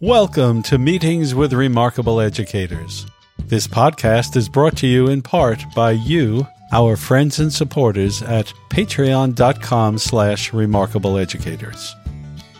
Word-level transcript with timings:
Welcome 0.00 0.64
to 0.64 0.76
Meetings 0.76 1.36
with 1.36 1.52
Remarkable 1.52 2.20
Educators. 2.20 3.06
This 3.38 3.68
podcast 3.68 4.34
is 4.34 4.48
brought 4.48 4.76
to 4.78 4.88
you 4.88 5.06
in 5.06 5.22
part 5.22 5.62
by 5.72 5.92
you, 5.92 6.48
our 6.72 6.96
friends 6.96 7.38
and 7.38 7.52
supporters 7.52 8.20
at 8.20 8.52
patreon.com 8.70 9.98
slash 9.98 10.50
remarkableeducators. 10.50 11.92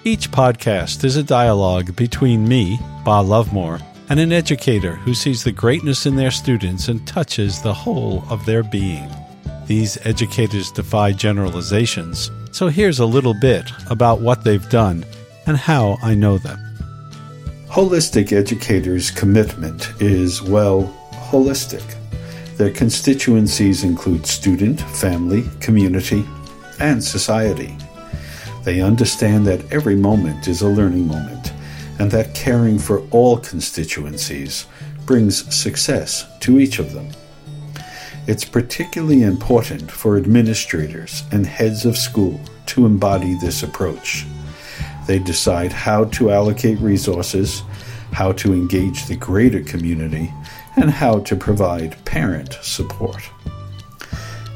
Each 0.04 0.30
podcast 0.30 1.02
is 1.02 1.16
a 1.16 1.24
dialogue 1.24 1.96
between 1.96 2.46
me, 2.46 2.78
Ba 3.04 3.20
Luvmour, 3.20 3.82
and 4.08 4.20
an 4.20 4.32
educator 4.32 4.94
who 4.94 5.12
sees 5.12 5.42
the 5.42 5.50
greatness 5.52 6.06
in 6.06 6.14
their 6.14 6.30
students 6.30 6.86
and 6.86 7.04
touches 7.04 7.60
the 7.60 7.74
whole 7.74 8.24
of 8.30 8.46
their 8.46 8.62
being. 8.62 9.10
These 9.66 9.98
educators 10.06 10.70
defy 10.70 11.10
generalizations, 11.10 12.30
so 12.52 12.68
here's 12.68 13.00
a 13.00 13.06
little 13.06 13.34
bit 13.34 13.68
about 13.90 14.20
what 14.20 14.44
they've 14.44 14.70
done 14.70 15.04
and 15.46 15.56
how 15.56 15.98
I 16.00 16.14
know 16.14 16.38
them. 16.38 16.73
Holistic 17.74 18.32
educators' 18.32 19.10
commitment 19.10 20.00
is, 20.00 20.40
well, 20.40 20.94
holistic. 21.10 21.82
Their 22.56 22.70
constituencies 22.70 23.82
include 23.82 24.26
student, 24.26 24.80
family, 24.80 25.42
community, 25.58 26.24
and 26.78 27.02
society. 27.02 27.76
They 28.62 28.80
understand 28.80 29.44
that 29.48 29.72
every 29.72 29.96
moment 29.96 30.46
is 30.46 30.62
a 30.62 30.68
learning 30.68 31.08
moment 31.08 31.52
and 31.98 32.12
that 32.12 32.32
caring 32.32 32.78
for 32.78 33.00
all 33.10 33.38
constituencies 33.38 34.66
brings 35.04 35.52
success 35.52 36.26
to 36.42 36.60
each 36.60 36.78
of 36.78 36.92
them. 36.92 37.08
It's 38.28 38.44
particularly 38.44 39.24
important 39.24 39.90
for 39.90 40.16
administrators 40.16 41.24
and 41.32 41.44
heads 41.44 41.86
of 41.86 41.98
school 41.98 42.40
to 42.66 42.86
embody 42.86 43.34
this 43.40 43.64
approach. 43.64 44.26
They 45.06 45.18
decide 45.18 45.72
how 45.72 46.04
to 46.04 46.30
allocate 46.30 46.78
resources, 46.78 47.62
how 48.14 48.30
to 48.30 48.52
engage 48.52 49.06
the 49.06 49.16
greater 49.16 49.60
community, 49.60 50.32
and 50.76 50.88
how 50.88 51.18
to 51.18 51.34
provide 51.34 52.02
parent 52.04 52.56
support. 52.62 53.28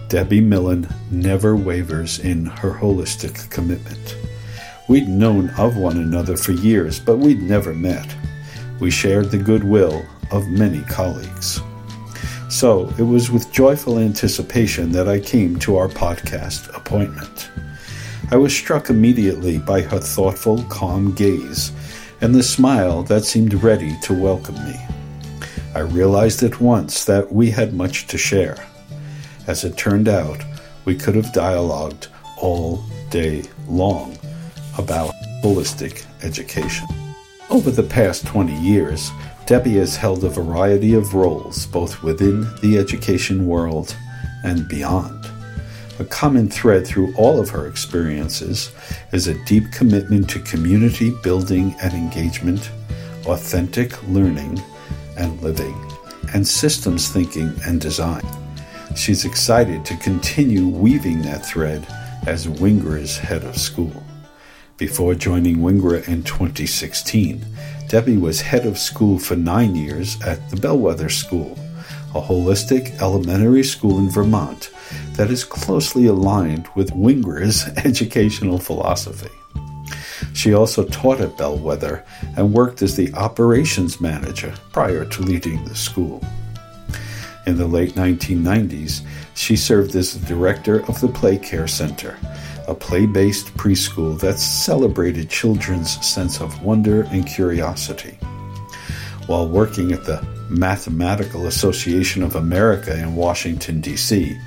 Debbie 0.09 0.41
Millen 0.41 0.89
never 1.11 1.56
wavers 1.56 2.20
in 2.20 2.47
her 2.47 2.70
holistic 2.70 3.51
commitment. 3.51 4.17
We'd 4.89 5.09
known 5.09 5.51
of 5.59 5.77
one 5.77 5.97
another 5.97 6.36
for 6.36 6.53
years, 6.53 7.01
but 7.01 7.19
we'd 7.19 7.42
never 7.42 7.75
met. 7.75 8.14
We 8.79 8.92
shared 8.92 9.33
the 9.33 9.39
goodwill 9.39 10.06
of 10.31 10.47
many 10.47 10.83
colleagues. 10.83 11.61
So 12.48 12.89
it 12.97 13.03
was 13.03 13.29
with 13.29 13.51
joyful 13.51 13.98
anticipation 13.98 14.92
that 14.92 15.09
I 15.09 15.19
came 15.19 15.59
to 15.61 15.77
our 15.77 15.89
podcast 15.89 16.75
appointment. 16.77 17.51
I 18.31 18.36
was 18.36 18.56
struck 18.56 18.89
immediately 18.89 19.59
by 19.59 19.81
her 19.81 19.98
thoughtful, 19.98 20.62
calm 20.64 21.12
gaze 21.12 21.73
and 22.20 22.34
the 22.34 22.42
smile 22.42 23.02
that 23.05 23.24
seemed 23.24 23.55
ready 23.62 23.97
to 24.02 24.12
welcome 24.12 24.56
me. 24.64 24.77
I 25.74 25.80
realized 25.80 26.42
at 26.42 26.61
once 26.61 27.05
that 27.05 27.33
we 27.33 27.50
had 27.50 27.74
much 27.74 28.06
to 28.08 28.19
share. 28.19 28.56
As 29.47 29.64
it 29.64 29.77
turned 29.77 30.08
out, 30.08 30.42
we 30.84 30.96
could 30.96 31.14
have 31.14 31.33
dialogued 31.33 32.08
all 32.36 32.83
day 33.11 33.44
long 33.69 34.19
about 34.77 35.14
holistic 35.42 36.05
education. 36.22 36.86
Over 37.50 37.70
the 37.70 37.83
past 37.83 38.27
20 38.27 38.55
years, 38.61 39.11
Debbie 39.46 39.77
has 39.77 39.96
held 39.96 40.24
a 40.24 40.28
variety 40.28 40.94
of 40.94 41.14
roles 41.14 41.66
both 41.66 42.02
within 42.02 42.42
the 42.61 42.77
education 42.78 43.46
world 43.46 43.96
and 44.44 44.69
beyond. 44.69 45.17
A 46.01 46.05
common 46.05 46.49
thread 46.49 46.87
through 46.87 47.13
all 47.17 47.41
of 47.41 47.51
her 47.51 47.67
experiences 47.67 48.71
is 49.11 49.27
a 49.27 49.45
deep 49.47 49.65
commitment 49.73 50.31
to 50.31 50.39
community 50.39 51.11
building 51.25 51.75
and 51.83 51.93
engagement, 51.93 52.71
authentic 53.27 54.01
learning 54.05 54.63
and 55.17 55.43
living, 55.43 55.75
and 56.33 56.47
systems 56.47 57.08
thinking 57.08 57.53
and 57.67 57.81
design. 57.81 58.23
She's 58.95 59.25
excited 59.25 59.85
to 59.87 59.97
continue 59.97 60.69
weaving 60.69 61.23
that 61.23 61.45
thread 61.45 61.85
as 62.29 62.47
Wingra's 62.47 63.19
head 63.19 63.42
of 63.42 63.57
school. 63.57 64.05
Before 64.77 65.17
joining 65.17 65.57
Wingra 65.57 66.07
in 66.07 66.23
2016, 66.23 67.45
Debbie 67.89 68.19
was 68.19 68.41
head 68.41 68.67
of 68.67 68.79
school 68.79 69.19
for 69.19 69.35
nine 69.35 69.75
years 69.75 70.17
at 70.23 70.48
the 70.51 70.57
Bellwether 70.58 71.08
School, 71.08 71.58
a 72.14 72.20
holistic 72.20 72.97
elementary 73.03 73.64
school 73.64 73.98
in 73.98 74.08
Vermont 74.08 74.70
that 75.18 75.33
is 75.33 75.42
closely 75.42 76.06
aligned 76.06 76.68
with 76.77 76.95
Wingra's 76.95 77.67
educational 77.84 78.56
philosophy. 78.56 79.34
She 80.33 80.55
also 80.55 80.84
taught 80.84 81.20
at 81.20 81.36
Bellwether 81.36 82.05
and 82.36 82.52
worked 82.55 82.83
as 82.83 82.95
the 82.95 83.12
operations 83.14 84.01
manager 84.01 84.55
prior 84.73 85.05
to 85.05 85.23
leading 85.23 85.64
the 85.64 85.74
school. 85.74 86.23
In 87.46 87.57
the 87.57 87.67
late 87.67 87.96
1990s, 87.96 89.05
she 89.34 89.57
served 89.57 89.96
as 89.96 90.14
the 90.14 90.24
director 90.24 90.86
of 90.86 91.01
the 91.01 91.08
Play 91.08 91.36
Care 91.36 91.67
Center, 91.67 92.17
a 92.68 92.74
play 92.74 93.05
based 93.05 93.52
preschool 93.55 94.20
that 94.20 94.39
celebrated 94.39 95.28
children's 95.28 96.07
sense 96.07 96.40
of 96.40 96.62
wonder 96.62 97.02
and 97.11 97.27
curiosity. 97.27 98.17
While 99.27 99.48
working 99.48 99.90
at 99.90 100.05
the 100.05 100.24
Mathematical 100.48 101.48
Association 101.48 102.23
of 102.23 102.36
America 102.36 102.96
in 102.96 103.17
Washington, 103.17 103.80
D.C., 103.80 104.39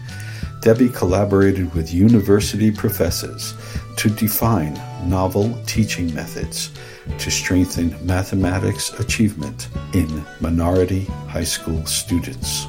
Debbie 0.62 0.90
collaborated 0.90 1.74
with 1.74 1.92
university 1.92 2.70
professors 2.70 3.56
to 3.98 4.12
define 4.12 4.80
novel 5.10 5.60
teaching 5.66 6.14
methods 6.14 6.70
to 7.18 7.32
strengthen 7.32 7.96
mathematics 8.06 8.94
achievement 9.00 9.70
in 9.94 10.24
minority 10.40 11.06
high 11.28 11.44
school 11.44 11.84
students. 11.88 12.68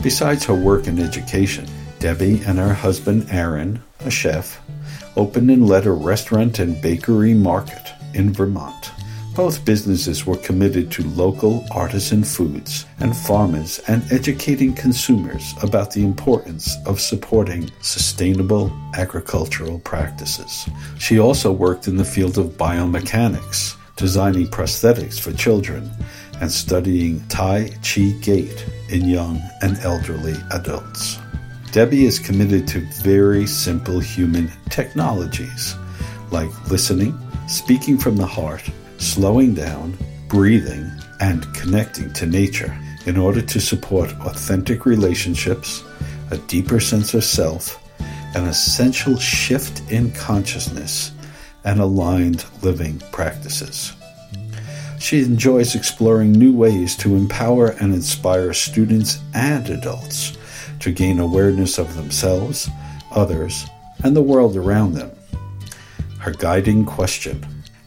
Besides 0.00 0.44
her 0.44 0.54
work 0.54 0.86
in 0.86 1.00
education, 1.00 1.66
Debbie 1.98 2.40
and 2.46 2.56
her 2.58 2.74
husband 2.74 3.26
Aaron, 3.30 3.82
a 4.04 4.10
chef, 4.10 4.60
opened 5.16 5.50
and 5.50 5.66
led 5.66 5.86
a 5.86 5.90
restaurant 5.90 6.60
and 6.60 6.80
bakery 6.80 7.34
market 7.34 7.94
in 8.14 8.32
Vermont. 8.32 8.92
Both 9.36 9.66
businesses 9.66 10.24
were 10.24 10.38
committed 10.38 10.90
to 10.92 11.06
local 11.10 11.66
artisan 11.70 12.24
foods 12.24 12.86
and 13.00 13.14
farmers 13.14 13.80
and 13.86 14.02
educating 14.10 14.72
consumers 14.72 15.52
about 15.62 15.90
the 15.90 16.02
importance 16.02 16.74
of 16.86 17.02
supporting 17.02 17.70
sustainable 17.82 18.72
agricultural 18.94 19.80
practices. 19.80 20.66
She 20.98 21.18
also 21.18 21.52
worked 21.52 21.86
in 21.86 21.98
the 21.98 22.04
field 22.04 22.38
of 22.38 22.56
biomechanics, 22.56 23.76
designing 23.96 24.46
prosthetics 24.46 25.20
for 25.20 25.34
children 25.34 25.90
and 26.40 26.50
studying 26.50 27.20
Tai 27.28 27.68
Chi 27.82 28.12
Gait 28.22 28.64
in 28.88 29.06
young 29.06 29.38
and 29.60 29.78
elderly 29.80 30.36
adults. 30.52 31.18
Debbie 31.72 32.06
is 32.06 32.18
committed 32.18 32.66
to 32.68 32.88
very 33.02 33.46
simple 33.46 34.00
human 34.00 34.50
technologies 34.70 35.74
like 36.30 36.70
listening, 36.70 37.14
speaking 37.48 37.98
from 37.98 38.16
the 38.16 38.24
heart, 38.24 38.62
slowing 38.98 39.54
down, 39.54 39.96
breathing, 40.28 40.90
and 41.20 41.52
connecting 41.54 42.12
to 42.14 42.26
nature 42.26 42.76
in 43.06 43.16
order 43.16 43.40
to 43.40 43.60
support 43.60 44.12
authentic 44.20 44.84
relationships, 44.84 45.82
a 46.30 46.38
deeper 46.38 46.80
sense 46.80 47.14
of 47.14 47.24
self, 47.24 47.82
an 48.34 48.44
essential 48.46 49.16
shift 49.16 49.90
in 49.90 50.10
consciousness, 50.12 51.12
and 51.64 51.80
aligned 51.80 52.44
living 52.62 53.00
practices. 53.12 53.92
She 54.98 55.22
enjoys 55.22 55.74
exploring 55.74 56.32
new 56.32 56.52
ways 56.52 56.96
to 56.96 57.14
empower 57.14 57.68
and 57.68 57.94
inspire 57.94 58.52
students 58.52 59.18
and 59.34 59.68
adults 59.70 60.36
to 60.80 60.92
gain 60.92 61.20
awareness 61.20 61.78
of 61.78 61.94
themselves, 61.94 62.68
others, 63.12 63.66
and 64.04 64.16
the 64.16 64.22
world 64.22 64.56
around 64.56 64.94
them. 64.94 65.10
Her 66.18 66.32
guiding 66.32 66.84
question 66.84 67.46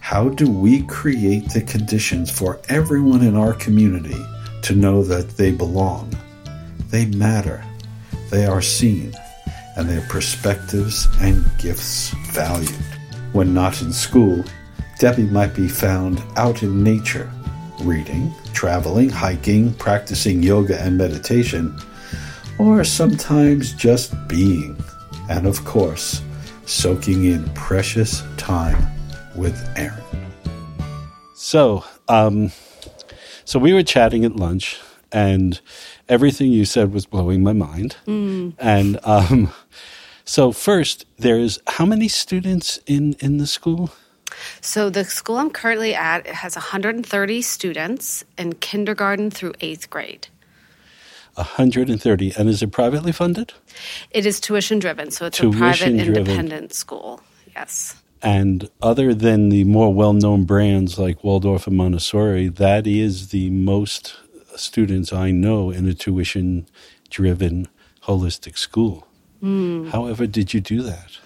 how 0.10 0.28
do 0.28 0.50
we 0.50 0.82
create 0.88 1.48
the 1.50 1.62
conditions 1.62 2.32
for 2.32 2.60
everyone 2.68 3.22
in 3.22 3.36
our 3.36 3.54
community 3.54 4.20
to 4.64 4.74
know 4.74 5.04
that 5.04 5.38
they 5.38 5.52
belong? 5.52 6.12
They 6.90 7.06
matter, 7.06 7.64
they 8.32 8.48
are 8.48 8.60
seen, 8.60 9.14
and 9.78 9.88
their 9.88 10.02
perspectives 10.10 11.08
and 11.22 11.46
gifts 11.60 12.10
valued. 12.32 12.72
When 13.34 13.54
not 13.54 13.84
in 13.84 13.94
school, 13.94 14.44
Debbie 14.98 15.28
might 15.28 15.54
be 15.54 15.68
found 15.68 16.24
out 16.38 16.64
in 16.64 16.84
nature, 16.84 17.32
reading, 17.82 18.34
traveling, 18.52 19.10
hiking, 19.10 19.76
practicing 19.76 20.42
yoga 20.42 20.82
and 20.82 20.98
meditation, 20.98 21.80
or 22.58 22.84
sometimes 22.84 23.74
just 23.74 24.16
being, 24.28 24.76
and 25.30 25.46
of 25.46 25.64
course, 25.66 26.24
soaking 26.66 27.26
in 27.26 27.48
precious 27.54 28.24
time 28.38 28.99
with 29.40 29.58
Aaron. 29.78 30.04
So, 31.34 31.86
um, 32.10 32.52
so 33.46 33.58
we 33.58 33.74
were 33.74 33.84
chatting 33.84 34.26
at 34.26 34.36
lunch, 34.36 34.80
and 35.12 35.60
everything 36.10 36.52
you 36.52 36.66
said 36.66 36.94
was 36.94 37.06
blowing 37.06 37.42
my 37.42 37.54
mind. 37.54 37.96
Mm. 38.06 38.54
And 38.60 39.00
um, 39.04 39.54
so, 40.26 40.52
first, 40.52 41.06
there's 41.18 41.60
how 41.68 41.86
many 41.86 42.10
students 42.10 42.80
in 42.86 43.14
in 43.20 43.38
the 43.38 43.48
school? 43.48 43.92
So 44.62 44.90
the 44.90 45.04
school 45.04 45.38
I'm 45.38 45.50
currently 45.50 45.96
at 45.96 46.28
it 46.28 46.34
has 46.34 46.56
130 46.56 47.42
students 47.42 48.24
in 48.38 48.54
kindergarten 48.54 49.32
through 49.32 49.54
eighth 49.62 49.90
grade. 49.90 50.28
130. 51.36 52.34
And 52.38 52.50
is 52.50 52.62
it 52.62 52.72
privately 52.72 53.12
funded? 53.12 53.54
It 54.12 54.26
is 54.26 54.40
tuition 54.40 54.80
driven, 54.80 55.12
so 55.12 55.26
it's 55.26 55.38
Tuition 55.38 55.58
a 55.58 55.60
private 55.60 56.04
driven. 56.04 56.18
independent 56.18 56.74
school. 56.74 57.22
Yes. 57.56 57.99
And 58.22 58.70
other 58.82 59.14
than 59.14 59.50
the 59.50 59.64
more 59.64 59.94
well 59.94 60.14
known 60.14 60.44
brands 60.44 61.00
like 61.00 61.24
Waldorf 61.24 61.68
and 61.68 61.78
Montessori, 61.78 62.50
that 62.50 62.86
is 62.86 63.30
the 63.30 63.50
most 63.50 64.18
students 64.56 65.14
I 65.14 65.32
know 65.32 65.72
in 65.72 65.88
a 65.88 65.94
tuition 65.94 66.68
driven 67.10 67.68
holistic 68.04 68.58
school. 68.58 69.08
However, 69.92 70.28
did 70.28 70.54
you 70.54 70.60
do 70.60 70.82
that? 70.82 71.18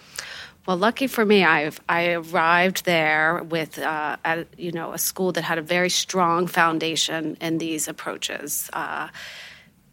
Well, 0.67 0.77
lucky 0.77 1.07
for 1.07 1.25
me, 1.25 1.43
I 1.43 1.71
I 1.89 2.11
arrived 2.11 2.85
there 2.85 3.43
with 3.43 3.79
uh, 3.79 4.17
at, 4.23 4.47
you 4.57 4.71
know 4.71 4.93
a 4.93 4.97
school 4.97 5.31
that 5.33 5.43
had 5.43 5.57
a 5.57 5.61
very 5.61 5.89
strong 5.89 6.47
foundation 6.47 7.37
in 7.41 7.57
these 7.57 7.87
approaches. 7.87 8.69
Uh, 8.71 9.09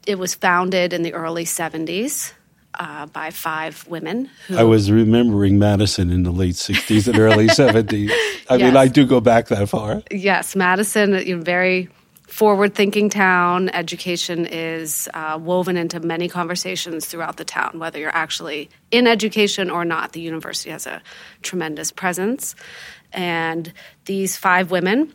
it 0.06 0.18
was 0.18 0.34
founded 0.34 0.92
in 0.92 1.02
the 1.02 1.12
early 1.14 1.44
'70s 1.44 2.34
uh, 2.74 3.06
by 3.06 3.30
five 3.30 3.86
women. 3.88 4.30
Who, 4.48 4.56
I 4.56 4.64
was 4.64 4.90
remembering 4.90 5.58
Madison 5.58 6.10
in 6.10 6.22
the 6.22 6.30
late 6.30 6.54
60s 6.54 7.08
and 7.08 7.18
early 7.18 7.46
70s. 7.48 8.10
I 8.48 8.56
mean, 8.56 8.76
I 8.76 8.88
do 8.88 9.06
go 9.06 9.20
back 9.20 9.48
that 9.48 9.68
far. 9.68 10.02
Yes, 10.10 10.56
Madison, 10.56 11.14
a 11.14 11.32
very 11.34 11.88
forward 12.26 12.74
thinking 12.74 13.10
town. 13.10 13.68
Education 13.70 14.46
is 14.46 15.08
uh, 15.14 15.38
woven 15.40 15.76
into 15.76 16.00
many 16.00 16.28
conversations 16.28 17.06
throughout 17.06 17.36
the 17.36 17.44
town, 17.44 17.78
whether 17.78 17.98
you're 17.98 18.14
actually 18.14 18.70
in 18.90 19.06
education 19.06 19.68
or 19.68 19.84
not. 19.84 20.12
The 20.12 20.20
university 20.20 20.70
has 20.70 20.86
a 20.86 21.02
tremendous 21.42 21.90
presence. 21.90 22.54
And 23.12 23.72
these 24.04 24.36
five 24.36 24.70
women 24.70 25.12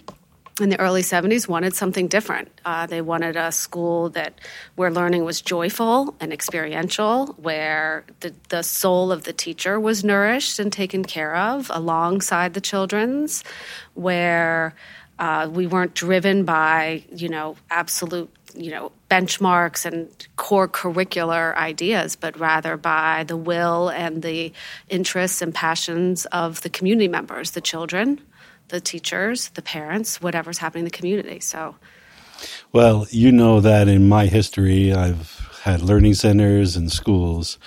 in 0.59 0.69
the 0.69 0.79
early 0.79 1.01
70s 1.01 1.47
wanted 1.47 1.75
something 1.75 2.07
different. 2.07 2.49
Uh, 2.63 2.85
they 2.85 3.01
wanted 3.01 3.35
a 3.35 3.51
school 3.51 4.09
that 4.11 4.39
where 4.75 4.89
learning 4.89 5.25
was 5.25 5.41
joyful 5.41 6.15
and 6.19 6.31
experiential, 6.31 7.27
where 7.37 8.05
the, 8.21 8.33
the 8.49 8.63
soul 8.63 9.11
of 9.11 9.23
the 9.23 9.33
teacher 9.33 9.79
was 9.79 10.03
nourished 10.03 10.59
and 10.59 10.71
taken 10.71 11.03
care 11.03 11.35
of 11.35 11.69
alongside 11.73 12.53
the 12.53 12.61
children's, 12.61 13.43
where 13.95 14.73
uh, 15.19 15.49
we 15.51 15.67
weren't 15.67 15.93
driven 15.93 16.45
by 16.45 17.03
you 17.13 17.29
know 17.29 17.55
absolute 17.69 18.29
you 18.53 18.71
know 18.71 18.91
benchmarks 19.09 19.85
and 19.85 20.27
core 20.37 20.67
curricular 20.67 21.55
ideas, 21.55 22.15
but 22.15 22.39
rather 22.39 22.77
by 22.77 23.23
the 23.27 23.37
will 23.37 23.89
and 23.89 24.21
the 24.21 24.53
interests 24.89 25.41
and 25.41 25.53
passions 25.53 26.25
of 26.27 26.61
the 26.61 26.69
community 26.69 27.07
members, 27.07 27.51
the 27.51 27.61
children, 27.61 28.21
the 28.69 28.81
teachers, 28.81 29.49
the 29.49 29.61
parents, 29.61 30.21
whatever's 30.21 30.57
happening 30.57 30.81
in 30.81 30.85
the 30.85 30.97
community. 30.97 31.39
So. 31.39 31.75
Well, 32.71 33.07
you 33.09 33.31
know 33.31 33.61
that 33.61 33.87
in 33.87 34.09
my 34.09 34.25
history, 34.25 34.93
I've 34.93 35.59
had 35.63 35.81
learning 35.81 36.15
centers 36.15 36.75
and 36.75 36.91
schools, 36.91 37.57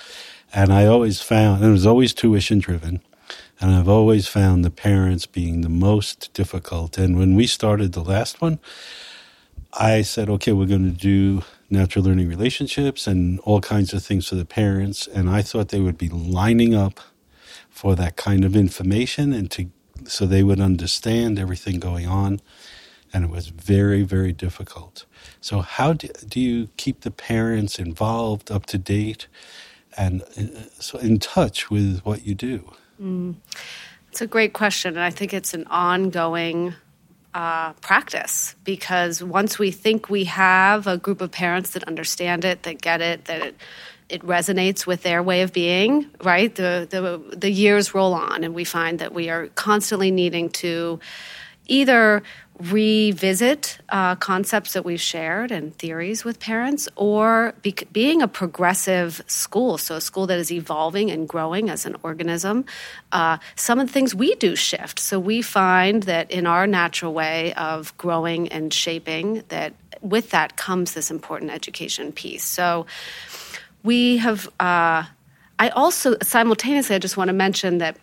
and 0.53 0.71
I 0.71 0.85
always 0.85 1.21
found, 1.21 1.63
it 1.63 1.69
was 1.69 1.85
always 1.85 2.13
tuition 2.13 2.59
driven, 2.59 3.01
and 3.59 3.71
I've 3.71 3.89
always 3.89 4.27
found 4.27 4.63
the 4.63 4.71
parents 4.71 5.25
being 5.25 5.61
the 5.61 5.69
most 5.69 6.33
difficult. 6.33 6.97
And 6.97 7.17
when 7.17 7.35
we 7.35 7.47
started 7.47 7.93
the 7.93 8.03
last 8.03 8.41
one, 8.41 8.59
I 9.73 10.01
said, 10.01 10.29
okay, 10.29 10.51
we're 10.51 10.65
going 10.65 10.91
to 10.91 10.97
do 10.97 11.43
natural 11.69 12.05
learning 12.05 12.27
relationships 12.27 13.05
and 13.05 13.39
all 13.41 13.61
kinds 13.61 13.93
of 13.93 14.03
things 14.03 14.27
for 14.27 14.35
the 14.35 14.45
parents. 14.45 15.07
And 15.07 15.29
I 15.29 15.41
thought 15.41 15.69
they 15.69 15.79
would 15.79 15.97
be 15.97 16.09
lining 16.09 16.73
up 16.73 16.99
for 17.69 17.95
that 17.95 18.15
kind 18.15 18.43
of 18.43 18.55
information 18.55 19.31
and 19.33 19.51
to 19.51 19.69
so 20.05 20.25
they 20.25 20.43
would 20.43 20.59
understand 20.59 21.39
everything 21.39 21.79
going 21.79 22.07
on. 22.07 22.41
And 23.11 23.25
it 23.25 23.31
was 23.31 23.47
very, 23.47 24.03
very 24.03 24.31
difficult. 24.31 25.05
So, 25.41 25.61
how 25.61 25.93
do, 25.93 26.09
do 26.27 26.39
you 26.39 26.69
keep 26.77 27.01
the 27.01 27.09
parents 27.09 27.79
involved, 27.79 28.51
up 28.51 28.67
to 28.67 28.77
date, 28.77 29.25
and 29.97 30.21
uh, 30.21 30.69
so 30.79 30.99
in 30.99 31.17
touch 31.17 31.71
with 31.71 32.01
what 32.01 32.25
you 32.25 32.35
do? 32.35 32.71
It's 34.09 34.21
a 34.21 34.27
great 34.27 34.53
question, 34.53 34.95
and 34.95 35.03
I 35.03 35.09
think 35.09 35.33
it's 35.33 35.55
an 35.55 35.65
ongoing 35.67 36.75
uh, 37.33 37.73
practice 37.73 38.55
because 38.63 39.23
once 39.23 39.59
we 39.59 39.71
think 39.71 40.09
we 40.09 40.25
have 40.25 40.87
a 40.87 40.97
group 40.97 41.21
of 41.21 41.31
parents 41.31 41.71
that 41.71 41.83
understand 41.83 42.43
it, 42.43 42.63
that 42.63 42.81
get 42.81 43.01
it, 43.01 43.25
that 43.25 43.41
it, 43.41 43.55
it 44.09 44.21
resonates 44.23 44.87
with 44.87 45.03
their 45.03 45.21
way 45.21 45.41
of 45.41 45.53
being, 45.53 46.09
right? 46.23 46.53
The, 46.53 46.87
the 46.89 47.37
the 47.37 47.51
years 47.51 47.93
roll 47.93 48.13
on, 48.13 48.43
and 48.43 48.53
we 48.55 48.63
find 48.63 48.99
that 48.99 49.13
we 49.13 49.29
are 49.29 49.47
constantly 49.55 50.11
needing 50.11 50.49
to 50.49 50.99
either 51.67 52.23
revisit 52.59 53.77
uh, 53.87 54.15
concepts 54.15 54.73
that 54.73 54.83
we've 54.83 54.99
shared 54.99 55.49
and 55.49 55.73
theories 55.77 56.25
with 56.25 56.39
parents, 56.39 56.89
or 56.97 57.53
be- 57.61 57.87
being 57.93 58.21
a 58.21 58.27
progressive 58.27 59.21
school, 59.27 59.77
so 59.77 59.95
a 59.95 60.01
school 60.01 60.27
that 60.27 60.37
is 60.37 60.51
evolving 60.51 61.09
and 61.09 61.29
growing 61.29 61.69
as 61.69 61.85
an 61.85 61.95
organism. 62.03 62.65
Uh, 63.13 63.37
some 63.55 63.79
of 63.79 63.87
the 63.87 63.93
things 63.93 64.13
we 64.13 64.35
do 64.35 64.55
shift. 64.57 64.99
So 64.99 65.19
we 65.19 65.41
find 65.41 66.03
that 66.03 66.29
in 66.31 66.45
our 66.47 66.67
natural 66.67 67.13
way 67.13 67.53
of 67.53 67.97
growing 67.97 68.49
and 68.49 68.73
shaping, 68.73 69.43
that 69.47 69.73
with 70.01 70.31
that 70.31 70.57
comes 70.57 70.93
this 70.93 71.09
important 71.09 71.51
education 71.51 72.11
piece. 72.11 72.43
So 72.43 72.85
we 73.83 74.17
have. 74.17 74.47
Uh, 74.59 75.03
I 75.61 75.69
also 75.69 76.15
simultaneously, 76.23 76.95
I 76.95 76.99
just 76.99 77.17
want 77.17 77.27
to 77.27 77.33
mention 77.33 77.79
that 77.79 77.97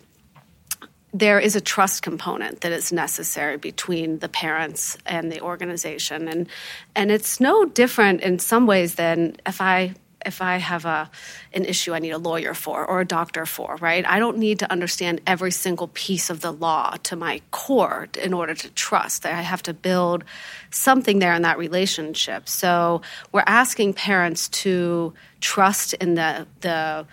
there 1.13 1.39
is 1.39 1.55
a 1.55 1.61
trust 1.61 2.03
component 2.03 2.61
that 2.61 2.71
is 2.71 2.91
necessary 2.91 3.57
between 3.57 4.19
the 4.19 4.29
parents 4.29 4.97
and 5.05 5.31
the 5.31 5.41
organization 5.41 6.27
and 6.27 6.47
and 6.95 7.11
it's 7.11 7.39
no 7.39 7.65
different 7.65 8.21
in 8.21 8.37
some 8.39 8.67
ways 8.67 8.95
than 8.95 9.35
if 9.45 9.61
i 9.61 9.93
if 10.27 10.41
i 10.41 10.57
have 10.57 10.85
a 10.85 11.09
an 11.53 11.65
issue 11.65 11.93
i 11.93 11.99
need 11.99 12.11
a 12.11 12.17
lawyer 12.17 12.53
for 12.53 12.85
or 12.85 13.01
a 13.01 13.05
doctor 13.05 13.45
for 13.45 13.77
right? 13.79 14.05
I 14.07 14.19
don't 14.19 14.37
need 14.37 14.59
to 14.59 14.71
understand 14.71 15.21
every 15.27 15.51
single 15.51 15.87
piece 15.89 16.29
of 16.29 16.41
the 16.41 16.51
law 16.51 16.95
to 17.03 17.15
my 17.15 17.41
core 17.51 18.07
in 18.21 18.33
order 18.33 18.53
to 18.53 18.69
trust. 18.71 19.25
I 19.25 19.41
have 19.41 19.63
to 19.63 19.73
build 19.73 20.23
something 20.71 21.19
there 21.19 21.33
in 21.33 21.41
that 21.43 21.57
relationship. 21.57 22.47
So 22.49 23.01
we're 23.31 23.43
asking 23.45 23.93
parents 23.93 24.49
to 24.49 25.13
trust 25.41 25.93
in 25.95 26.15
the 26.15 26.47
the 26.61 27.05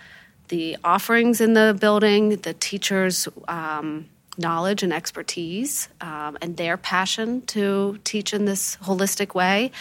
the 0.47 0.77
offerings 0.83 1.41
in 1.41 1.53
the 1.53 1.75
building, 1.79 2.29
the 2.29 2.53
teachers' 2.53 3.27
um, 3.47 4.07
knowledge 4.37 4.83
and 4.83 4.93
expertise, 4.93 5.89
um, 6.01 6.37
and 6.41 6.57
their 6.57 6.77
passion 6.77 7.41
to 7.47 7.99
teach 8.03 8.33
in 8.33 8.45
this 8.45 8.77
holistic 8.83 9.33
way. 9.33 9.71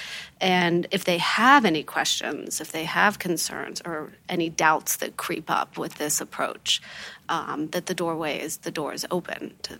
And 0.40 0.86
if 0.90 1.04
they 1.04 1.18
have 1.18 1.64
any 1.64 1.82
questions, 1.82 2.60
if 2.60 2.72
they 2.72 2.84
have 2.84 3.18
concerns 3.18 3.82
or 3.84 4.12
any 4.28 4.48
doubts 4.50 4.96
that 4.96 5.16
creep 5.16 5.50
up 5.50 5.78
with 5.78 5.96
this 5.96 6.20
approach, 6.20 6.80
um, 7.28 7.68
that 7.68 7.86
the 7.86 7.94
doorway 7.94 8.40
is 8.40 8.58
the 8.58 8.70
door 8.70 8.92
is 8.92 9.06
open 9.10 9.54
to 9.62 9.78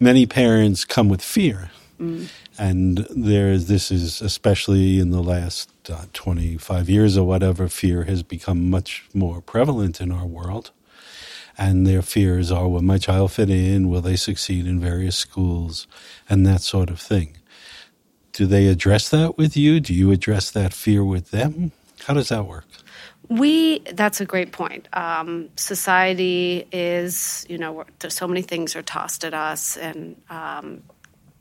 Many 0.00 0.26
parents 0.26 0.84
come 0.84 1.08
with 1.08 1.22
fear. 1.22 1.70
And 2.58 2.98
there, 3.10 3.56
this 3.58 3.90
is 3.90 4.20
especially 4.20 4.98
in 4.98 5.10
the 5.10 5.22
last 5.22 5.70
uh, 5.88 6.06
25 6.12 6.88
years 6.88 7.16
or 7.16 7.26
whatever, 7.26 7.68
fear 7.68 8.04
has 8.04 8.22
become 8.22 8.68
much 8.70 9.04
more 9.14 9.40
prevalent 9.40 10.00
in 10.00 10.10
our 10.10 10.26
world. 10.26 10.72
And 11.58 11.86
their 11.86 12.02
fears 12.02 12.50
are 12.50 12.68
will 12.68 12.82
my 12.82 12.98
child 12.98 13.32
fit 13.32 13.50
in? 13.50 13.88
Will 13.88 14.00
they 14.00 14.16
succeed 14.16 14.66
in 14.66 14.80
various 14.80 15.16
schools? 15.16 15.86
And 16.28 16.46
that 16.46 16.62
sort 16.62 16.90
of 16.90 17.00
thing. 17.00 17.36
Do 18.32 18.46
they 18.46 18.66
address 18.68 19.08
that 19.10 19.36
with 19.36 19.56
you? 19.56 19.78
Do 19.80 19.92
you 19.92 20.10
address 20.10 20.50
that 20.52 20.72
fear 20.72 21.04
with 21.04 21.30
them? 21.30 21.72
How 22.06 22.14
does 22.14 22.30
that 22.30 22.46
work? 22.46 22.64
We, 23.28 23.80
that's 23.92 24.20
a 24.20 24.24
great 24.24 24.52
point. 24.52 24.88
Um, 24.94 25.50
society 25.56 26.66
is, 26.72 27.46
you 27.48 27.58
know, 27.58 27.84
there's 28.00 28.14
so 28.14 28.26
many 28.26 28.42
things 28.42 28.74
are 28.74 28.82
tossed 28.82 29.24
at 29.24 29.34
us 29.34 29.76
and 29.76 30.16
um, 30.28 30.82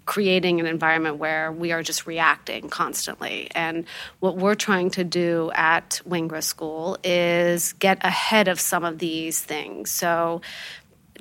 creating 0.06 0.60
an 0.60 0.66
environment 0.66 1.18
where 1.18 1.52
we 1.52 1.72
are 1.72 1.84
just 1.84 2.08
reacting 2.08 2.70
constantly. 2.70 3.50
And 3.54 3.86
what 4.20 4.38
we're 4.38 4.56
trying 4.56 4.90
to 4.92 5.04
do 5.04 5.52
at 5.54 6.02
Wingra 6.08 6.44
School 6.44 6.98
is 7.04 7.74
get 7.74 8.04
ahead 8.04 8.48
of 8.48 8.60
some 8.60 8.84
of 8.84 9.00
these 9.00 9.40
things. 9.40 9.92
So, 9.92 10.42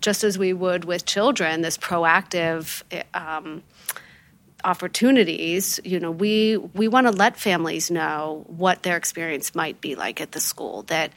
just 0.00 0.24
as 0.24 0.38
we 0.38 0.54
would 0.54 0.86
with 0.86 1.04
children, 1.04 1.60
this 1.60 1.76
proactive 1.76 2.82
um, 3.12 3.62
opportunities 4.64 5.80
you 5.84 5.98
know 5.98 6.10
we 6.10 6.56
we 6.56 6.88
want 6.88 7.06
to 7.06 7.12
let 7.12 7.36
families 7.36 7.90
know 7.90 8.44
what 8.46 8.82
their 8.82 8.96
experience 8.96 9.54
might 9.54 9.80
be 9.80 9.94
like 9.94 10.20
at 10.20 10.32
the 10.32 10.40
school 10.40 10.82
that 10.82 11.12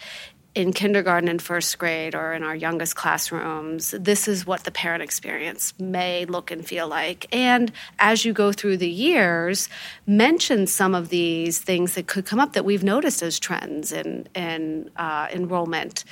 in 0.55 0.71
kindergarten 0.71 1.27
and 1.27 1.41
first 1.41 1.77
grade 1.79 2.13
or 2.13 2.33
in 2.33 2.43
our 2.43 2.55
youngest 2.55 2.95
classrooms 2.95 3.91
this 3.99 4.27
is 4.27 4.45
what 4.45 4.63
the 4.63 4.71
parent 4.71 5.01
experience 5.01 5.73
may 5.79 6.25
look 6.25 6.51
and 6.51 6.65
feel 6.65 6.87
like 6.87 7.25
and 7.31 7.71
as 7.97 8.23
you 8.23 8.33
go 8.33 8.51
through 8.51 8.77
the 8.77 8.89
years 8.89 9.67
mention 10.05 10.67
some 10.67 10.93
of 10.93 11.09
these 11.09 11.59
things 11.59 11.95
that 11.95 12.05
could 12.05 12.25
come 12.25 12.39
up 12.39 12.53
that 12.53 12.63
we've 12.63 12.83
noticed 12.83 13.23
as 13.23 13.39
trends 13.39 13.91
in 13.91 14.27
in 14.35 14.89
uh, 14.95 15.27
enrollment 15.31 16.03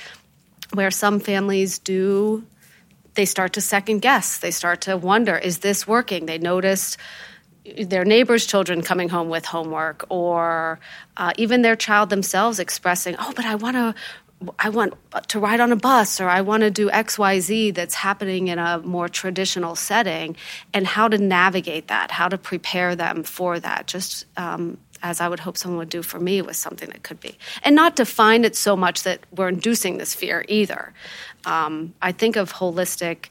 where 0.74 0.90
some 0.90 1.20
families 1.20 1.78
do 1.78 2.44
they 3.14 3.24
start 3.24 3.52
to 3.54 3.60
second 3.60 4.00
guess. 4.00 4.38
They 4.38 4.50
start 4.50 4.82
to 4.82 4.96
wonder, 4.96 5.36
is 5.36 5.58
this 5.58 5.86
working? 5.86 6.26
They 6.26 6.38
noticed 6.38 6.96
their 7.78 8.04
neighbors' 8.04 8.46
children 8.46 8.82
coming 8.82 9.08
home 9.08 9.28
with 9.28 9.44
homework, 9.44 10.04
or 10.08 10.80
uh, 11.16 11.32
even 11.36 11.62
their 11.62 11.76
child 11.76 12.10
themselves 12.10 12.58
expressing, 12.58 13.14
"Oh, 13.18 13.32
but 13.36 13.44
I 13.44 13.54
want 13.54 13.76
to." 13.76 13.94
I 14.58 14.68
want 14.68 14.94
to 15.28 15.40
ride 15.40 15.60
on 15.60 15.72
a 15.72 15.76
bus 15.76 16.20
or 16.20 16.28
I 16.28 16.40
want 16.40 16.62
to 16.62 16.70
do 16.70 16.88
XYZ 16.90 17.74
that's 17.74 17.94
happening 17.94 18.48
in 18.48 18.58
a 18.58 18.78
more 18.78 19.08
traditional 19.08 19.74
setting, 19.76 20.36
and 20.72 20.86
how 20.86 21.08
to 21.08 21.18
navigate 21.18 21.88
that, 21.88 22.10
how 22.10 22.28
to 22.28 22.38
prepare 22.38 22.96
them 22.96 23.22
for 23.22 23.58
that, 23.60 23.86
just 23.86 24.26
um, 24.36 24.78
as 25.02 25.20
I 25.20 25.28
would 25.28 25.40
hope 25.40 25.56
someone 25.56 25.78
would 25.78 25.88
do 25.88 26.02
for 26.02 26.20
me 26.20 26.42
with 26.42 26.56
something 26.56 26.88
that 26.90 27.02
could 27.02 27.20
be. 27.20 27.36
And 27.62 27.74
not 27.74 27.96
define 27.96 28.44
it 28.44 28.56
so 28.56 28.76
much 28.76 29.02
that 29.02 29.20
we're 29.34 29.48
inducing 29.48 29.98
this 29.98 30.14
fear 30.14 30.44
either. 30.48 30.92
Um, 31.44 31.94
I 32.00 32.12
think 32.12 32.36
of 32.36 32.52
holistic 32.52 33.26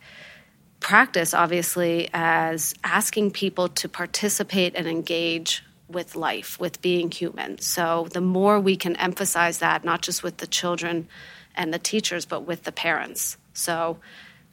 practice, 0.80 1.34
obviously, 1.34 2.10
as 2.14 2.74
asking 2.84 3.32
people 3.32 3.70
to 3.70 3.88
participate 3.88 4.76
and 4.76 4.88
engage 4.88 5.64
with 5.92 6.16
life, 6.16 6.60
with 6.60 6.82
being 6.82 7.12
human. 7.12 7.60
So 7.60 8.08
the 8.12 8.22
more 8.22 8.60
we 8.60 8.76
can 8.76 8.96
emphasize 8.96 9.60
that, 9.60 9.84
not 9.84 10.02
just 10.02 10.24
with 10.24 10.38
the 10.38 10.48
children 10.48 11.08
and 11.56 11.74
the 11.74 11.80
teachers, 11.80 12.26
but 12.26 12.42
with 12.48 12.64
the 12.64 12.72
parents. 12.72 13.38
So 13.54 13.98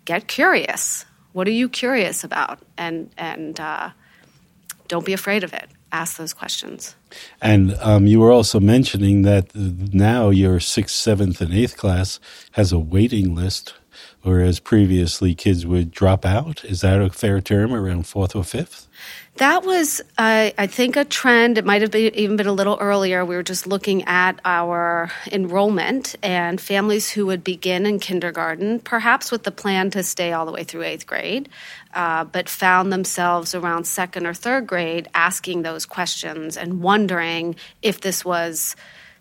get 0.04 0.26
curious. 0.26 1.04
What 1.33 1.47
are 1.47 1.52
you 1.52 1.68
curious 1.68 2.25
about? 2.25 2.59
And 2.76 3.11
and 3.16 3.61
uh, 3.61 3.90
don't 4.88 5.07
be 5.07 5.12
afraid 5.12 5.45
of 5.45 5.52
it. 5.52 5.68
Ask 5.90 6.16
those 6.18 6.35
questions. 6.35 6.97
And 7.40 7.75
um, 7.80 8.07
you 8.07 8.21
were 8.21 8.30
also 8.30 8.61
mentioning 8.61 9.23
that 9.23 9.54
now 9.54 10.28
your 10.28 10.61
sixth, 10.61 10.95
seventh, 10.95 11.40
and 11.40 11.54
eighth 11.54 11.76
class 11.76 12.21
has 12.52 12.73
a 12.73 12.78
waiting 12.78 13.35
list 13.35 13.75
whereas 14.23 14.61
previously 14.61 15.35
kids 15.35 15.67
would 15.67 15.90
drop 15.90 16.25
out. 16.25 16.64
Is 16.64 16.81
that 16.81 17.00
a 17.00 17.11
fair 17.11 17.40
term 17.40 17.73
around 17.73 18.07
fourth 18.07 18.35
or 18.35 18.45
fifth? 18.45 18.88
That 19.37 19.64
was, 19.64 20.00
uh, 20.19 20.50
I 20.59 20.67
think, 20.67 20.97
a 20.97 21.05
trend. 21.05 21.59
It 21.59 21.64
might 21.64 21.81
have 21.81 21.93
been, 21.93 22.12
even 22.17 22.37
been 22.37 22.49
a 22.49 22.52
little 22.52 22.76
earlier. 22.81 23.25
We 23.25 23.37
were 23.37 23.45
just 23.45 23.69
looking 23.69 24.02
at 24.05 24.40
our 24.45 25.12
enrollment 25.31 26.17
and 26.25 26.61
families 26.61 27.09
who 27.09 27.26
would 27.26 27.45
begin 27.45 27.87
in 27.87 28.00
kindergarten, 28.00 28.81
perhaps 28.81 29.31
with 29.31 29.45
the 29.45 29.52
plan 29.52 29.90
to 29.90 30.02
stay 30.02 30.33
all 30.33 30.45
the 30.45 30.50
way 30.50 30.64
through 30.64 30.83
eighth 30.83 31.07
grade, 31.07 31.49
uh, 31.95 32.25
but 32.25 32.49
found 32.49 32.93
themselves 32.93 33.55
around 33.55 33.85
second 33.85 34.26
or 34.26 34.35
third 34.35 34.67
grade 34.67 35.07
asking 35.14 35.62
those 35.62 35.87
questions 35.87 36.57
and 36.57 36.83
wondering 36.83 37.55
if 37.81 38.00
this 38.00 38.25
was 38.25 38.75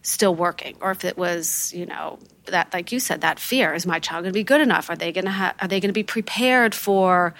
still 0.07 0.33
working 0.33 0.77
or 0.79 0.89
if 0.91 1.03
it 1.03 1.17
was 1.17 1.73
you 1.73 1.85
know 1.85 2.17
that 2.45 2.73
like 2.73 2.93
you 2.93 2.99
said 2.99 3.19
that 3.19 3.39
fear 3.39 3.73
is 3.73 3.85
my 3.85 3.99
child 3.99 4.23
going 4.23 4.31
to 4.31 4.39
be 4.39 4.43
good 4.43 4.61
enough? 4.61 4.89
Are 4.89 4.95
they 4.95 5.11
going 5.11 5.25
to 5.25 5.31
ha- 5.31 5.53
are 5.59 5.67
they 5.67 5.81
going 5.81 5.89
to 5.89 5.93
be 5.93 6.03
prepared 6.03 6.73
for 6.73 7.33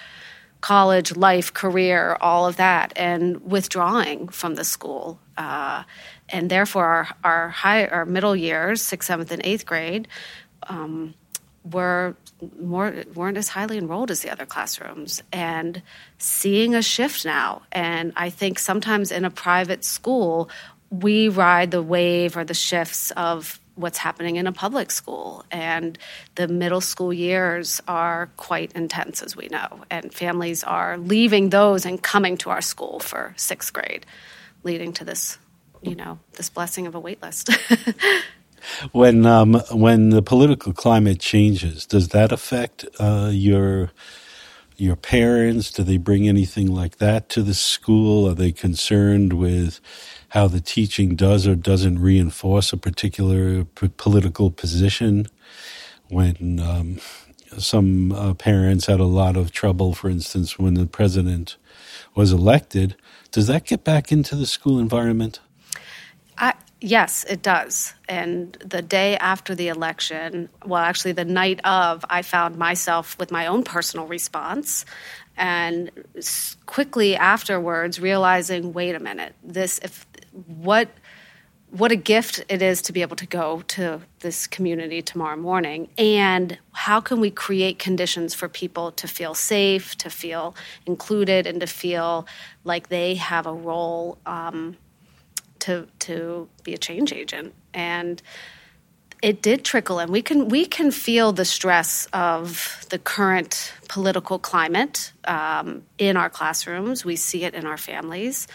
college 0.60 1.16
life 1.16 1.54
career 1.54 2.18
all 2.20 2.46
of 2.46 2.58
that 2.58 2.92
and 2.98 3.42
withdrawing 3.50 4.28
from 4.28 4.56
the 4.56 4.66
school? 4.66 5.18
Uh, 5.38 5.84
and 6.28 6.50
therefore 6.50 6.84
our 6.84 7.08
our 7.24 7.50
high 7.50 7.86
our 7.86 8.06
middle 8.06 8.36
years 8.36 8.82
sixth 8.82 9.08
seventh 9.08 9.32
and 9.32 9.46
eighth 9.46 9.66
grade 9.66 10.10
um, 10.64 11.14
were 11.72 12.18
more 12.60 12.94
weren't 13.16 13.38
as 13.38 13.48
highly 13.48 13.78
enrolled 13.78 14.12
as 14.12 14.20
the 14.20 14.30
other 14.30 14.46
classrooms. 14.46 15.24
And 15.32 15.82
seeing 16.18 16.76
a 16.76 16.82
shift 16.82 17.24
now. 17.24 17.62
And 17.72 18.12
i 18.18 18.30
think 18.30 18.60
sometimes 18.60 19.10
in 19.10 19.24
a 19.24 19.32
private 19.32 19.86
school 19.86 20.50
we 20.90 21.30
ride 21.30 21.72
the 21.72 21.84
wave 21.84 22.38
or 22.38 22.44
the 22.44 22.54
shifts 22.54 23.12
of 23.12 23.60
what's 23.76 23.98
happening 23.98 24.38
in 24.38 24.48
a 24.48 24.52
public 24.52 24.92
school. 24.92 25.46
And 25.52 25.98
the 26.36 26.48
middle 26.48 26.82
school 26.82 27.14
years 27.14 27.82
are 27.88 28.30
quite 28.38 28.72
intense, 28.74 29.22
as 29.22 29.36
we 29.36 29.48
know. 29.50 29.84
And 29.90 30.14
families 30.14 30.64
are 30.64 30.98
leaving 30.98 31.50
those 31.50 31.86
and 31.86 32.02
coming 32.02 32.38
to 32.38 32.50
our 32.50 32.62
school 32.62 33.00
for 33.00 33.34
sixth 33.38 33.72
grade, 33.72 34.06
leading 34.64 34.94
to 34.94 35.06
this, 35.06 35.38
you 35.82 35.96
know, 35.96 36.20
this 36.34 36.50
blessing 36.50 36.88
of 36.88 36.96
a 36.96 37.00
wait 37.00 37.22
list. 37.22 37.52
when 38.92 39.26
um, 39.26 39.54
when 39.72 40.10
the 40.10 40.24
political 40.24 40.74
climate 40.74 41.20
changes, 41.20 41.86
does 41.86 42.10
that 42.10 42.32
affect 42.32 42.86
uh, 43.00 43.30
your 43.32 43.92
your 44.76 44.96
parents? 44.96 45.72
Do 45.72 45.84
they 45.84 45.98
bring 45.98 46.28
anything 46.28 46.74
like 46.74 46.98
that 46.98 47.30
to 47.30 47.44
the 47.44 47.54
school? 47.54 48.28
Are 48.28 48.36
they 48.36 48.52
concerned 48.52 49.34
with 49.34 49.80
how 50.38 50.48
the 50.48 50.62
teaching 50.62 51.16
does 51.16 51.48
or 51.48 51.56
doesn't 51.56 51.98
reinforce 51.98 52.72
a 52.72 52.78
particular 52.78 53.66
p- 53.66 53.90
political 53.98 54.52
position. 54.52 55.26
When 56.10 56.60
um, 56.60 57.00
some 57.58 58.12
uh, 58.12 58.36
parents 58.36 58.86
had 58.86 59.00
a 59.00 59.06
lot 59.06 59.36
of 59.36 59.52
trouble, 59.52 59.94
for 59.94 60.10
instance, 60.10 60.60
when 60.60 60.76
the 60.76 60.86
president 60.86 61.58
was 62.14 62.32
elected, 62.32 62.96
does 63.32 63.48
that 63.48 63.66
get 63.66 63.84
back 63.84 64.12
into 64.12 64.36
the 64.36 64.46
school 64.46 64.78
environment? 64.78 65.40
Yes, 66.80 67.26
it 67.28 67.42
does. 67.42 67.96
And 68.08 68.54
the 68.64 68.84
day 68.84 69.18
after 69.18 69.56
the 69.56 69.70
election, 69.70 70.48
well, 70.64 70.82
actually, 70.82 71.14
the 71.14 71.26
night 71.26 71.60
of, 71.66 72.06
I 72.08 72.22
found 72.22 72.56
myself 72.58 73.18
with 73.18 73.32
my 73.32 73.48
own 73.48 73.64
personal 73.64 74.06
response 74.06 74.86
and 75.36 75.90
quickly 76.68 77.16
afterwards 77.16 78.00
realizing 78.00 78.74
wait 78.74 78.96
a 78.96 79.00
minute 79.00 79.36
this 79.44 79.80
if 79.84 80.07
what 80.46 80.90
what 81.70 81.92
a 81.92 81.98
gift 81.98 82.46
it 82.48 82.62
is 82.62 82.82
to 82.82 82.94
be 82.94 83.02
able 83.02 83.18
to 83.18 83.26
go 83.26 83.62
to 83.68 84.00
this 84.20 84.48
community 84.48 85.02
tomorrow 85.02 85.36
morning. 85.36 85.90
And 85.98 86.58
how 86.72 87.02
can 87.02 87.20
we 87.20 87.30
create 87.30 87.78
conditions 87.78 88.34
for 88.34 88.48
people 88.48 88.94
to 88.94 89.08
feel 89.08 89.34
safe 89.34 89.98
to 89.98 90.10
feel 90.10 90.56
included 90.86 91.46
and 91.46 91.60
to 91.60 91.68
feel 91.68 92.26
like 92.64 92.88
they 92.88 93.16
have 93.16 93.46
a 93.46 93.54
role 93.54 94.18
um, 94.26 94.78
to 95.60 95.88
to 96.00 96.48
be 96.64 96.74
a 96.74 96.78
change 96.78 97.12
agent? 97.12 97.54
And 97.74 98.22
it 99.22 99.42
did 99.42 99.66
trickle 99.66 100.00
in. 100.00 100.10
We 100.10 100.22
can 100.22 100.48
we 100.48 100.66
can 100.66 100.92
feel 100.92 101.34
the 101.34 101.46
stress 101.46 102.08
of 102.14 102.86
the 102.92 103.00
current 103.00 103.74
political 103.90 104.40
climate 104.40 105.12
um, 105.26 105.84
in 105.98 106.16
our 106.16 106.30
classrooms. 106.30 107.04
We 107.04 107.18
see 107.18 107.44
it 107.44 107.54
in 107.54 107.66
our 107.66 107.78
families 107.78 108.48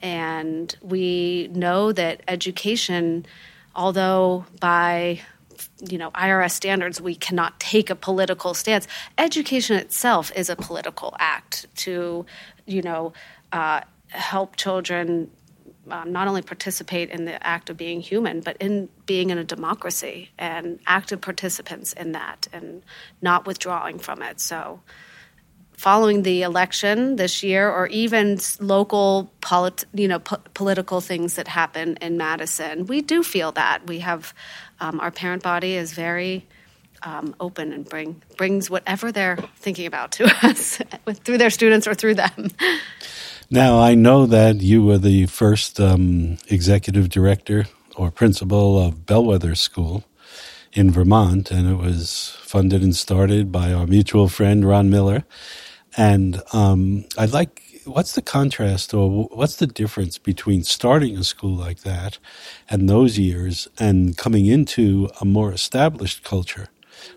and 0.00 0.74
we 0.82 1.48
know 1.52 1.92
that 1.92 2.22
education, 2.28 3.26
although 3.74 4.44
by 4.60 5.20
you 5.88 5.98
know 5.98 6.10
IRS 6.12 6.52
standards 6.52 7.00
we 7.00 7.14
cannot 7.14 7.58
take 7.58 7.90
a 7.90 7.94
political 7.94 8.54
stance, 8.54 8.86
education 9.16 9.76
itself 9.76 10.30
is 10.36 10.48
a 10.48 10.56
political 10.56 11.14
act 11.18 11.66
to 11.76 12.24
you 12.66 12.82
know 12.82 13.12
uh, 13.52 13.80
help 14.10 14.56
children 14.56 15.30
um, 15.90 16.12
not 16.12 16.28
only 16.28 16.42
participate 16.42 17.10
in 17.10 17.24
the 17.24 17.44
act 17.46 17.70
of 17.70 17.76
being 17.76 18.00
human, 18.00 18.40
but 18.40 18.56
in 18.58 18.88
being 19.06 19.30
in 19.30 19.38
a 19.38 19.44
democracy 19.44 20.30
and 20.38 20.78
active 20.86 21.20
participants 21.20 21.92
in 21.94 22.12
that 22.12 22.46
and 22.52 22.82
not 23.22 23.46
withdrawing 23.46 23.98
from 23.98 24.22
it. 24.22 24.40
So 24.40 24.80
following 25.78 26.24
the 26.24 26.42
election 26.42 27.14
this 27.16 27.42
year, 27.42 27.70
or 27.70 27.86
even 27.86 28.38
local 28.58 29.30
polit- 29.40 29.84
you 29.94 30.08
know 30.08 30.18
po- 30.18 30.42
political 30.52 31.00
things 31.00 31.34
that 31.34 31.48
happen 31.48 31.96
in 32.02 32.18
Madison, 32.18 32.86
we 32.86 33.00
do 33.00 33.22
feel 33.22 33.52
that 33.52 33.86
we 33.86 34.00
have 34.00 34.34
um, 34.80 34.98
our 35.00 35.12
parent 35.12 35.42
body 35.42 35.74
is 35.74 35.92
very 35.92 36.44
um, 37.04 37.34
open 37.38 37.72
and 37.72 37.88
bring 37.88 38.20
brings 38.36 38.68
whatever 38.68 39.12
they're 39.12 39.38
thinking 39.56 39.86
about 39.86 40.10
to 40.12 40.24
us 40.46 40.82
through 41.24 41.38
their 41.38 41.50
students 41.50 41.86
or 41.86 41.94
through 41.94 42.16
them. 42.16 42.48
Now 43.48 43.80
I 43.80 43.94
know 43.94 44.26
that 44.26 44.60
you 44.60 44.82
were 44.84 44.98
the 44.98 45.26
first 45.26 45.80
um, 45.80 46.38
executive 46.48 47.08
director 47.08 47.66
or 47.96 48.10
principal 48.10 48.78
of 48.78 49.06
Bellwether 49.06 49.54
School 49.54 50.04
in 50.72 50.90
Vermont, 50.90 51.50
and 51.50 51.68
it 51.68 51.76
was 51.76 52.36
funded 52.42 52.82
and 52.82 52.94
started 52.94 53.50
by 53.50 53.72
our 53.72 53.86
mutual 53.86 54.28
friend 54.28 54.68
Ron 54.68 54.90
Miller. 54.90 55.24
And 55.98 56.40
um, 56.52 57.06
I'd 57.18 57.32
like, 57.32 57.82
what's 57.84 58.12
the 58.12 58.22
contrast 58.22 58.94
or 58.94 59.24
what's 59.24 59.56
the 59.56 59.66
difference 59.66 60.16
between 60.16 60.62
starting 60.62 61.18
a 61.18 61.24
school 61.24 61.56
like 61.56 61.80
that 61.80 62.18
and 62.70 62.88
those 62.88 63.18
years 63.18 63.66
and 63.80 64.16
coming 64.16 64.46
into 64.46 65.10
a 65.20 65.24
more 65.24 65.52
established 65.52 66.22
culture? 66.22 66.68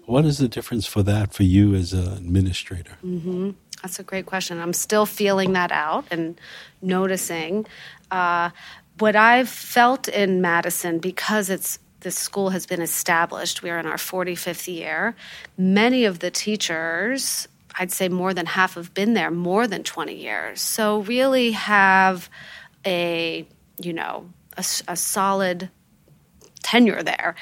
What 0.05 0.25
is 0.25 0.39
the 0.39 0.47
difference 0.47 0.87
for 0.87 1.03
that 1.03 1.31
for 1.31 1.43
you 1.43 1.75
as 1.75 1.93
an 1.93 2.11
administrator? 2.13 2.97
Mm-hmm. 3.05 3.51
That's 3.83 3.99
a 3.99 4.03
great 4.03 4.25
question. 4.25 4.59
I'm 4.59 4.73
still 4.73 5.05
feeling 5.05 5.53
that 5.53 5.71
out 5.71 6.05
and 6.09 6.41
noticing. 6.81 7.67
Uh, 8.09 8.49
what 8.97 9.15
I've 9.15 9.49
felt 9.49 10.07
in 10.07 10.41
Madison, 10.41 10.97
because 10.97 11.51
it's 11.51 11.77
this 11.99 12.17
school 12.17 12.49
has 12.49 12.65
been 12.65 12.81
established, 12.81 13.61
we 13.61 13.69
are 13.69 13.77
in 13.77 13.85
our 13.85 13.97
45th 13.97 14.67
year. 14.73 15.15
Many 15.55 16.05
of 16.05 16.17
the 16.17 16.31
teachers 16.31 17.47
I'd 17.77 17.91
say 17.91 18.09
more 18.09 18.33
than 18.33 18.45
half 18.45 18.75
have 18.75 18.93
been 18.93 19.13
there 19.13 19.31
more 19.31 19.67
than 19.67 19.83
20 19.83 20.15
years. 20.15 20.61
So 20.61 21.01
really 21.01 21.51
have 21.51 22.29
a, 22.85 23.45
you 23.81 23.93
know, 23.93 24.29
a, 24.57 24.65
a 24.87 24.95
solid 24.95 25.69
tenure 26.63 27.03
there 27.03 27.35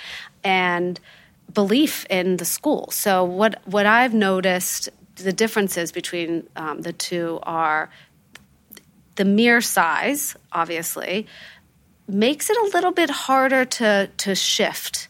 and 0.43 0.99
belief 1.53 2.05
in 2.09 2.37
the 2.37 2.45
school. 2.45 2.89
So 2.91 3.23
what 3.23 3.61
what 3.65 3.85
I've 3.85 4.13
noticed 4.13 4.89
the 5.15 5.33
differences 5.33 5.91
between 5.91 6.47
um, 6.55 6.81
the 6.81 6.93
two 6.93 7.39
are 7.43 7.89
the 9.15 9.25
mere 9.25 9.59
size, 9.59 10.35
obviously, 10.51 11.27
makes 12.07 12.49
it 12.49 12.57
a 12.57 12.69
little 12.73 12.91
bit 12.91 13.09
harder 13.09 13.65
to 13.65 14.09
to 14.17 14.35
shift. 14.35 15.07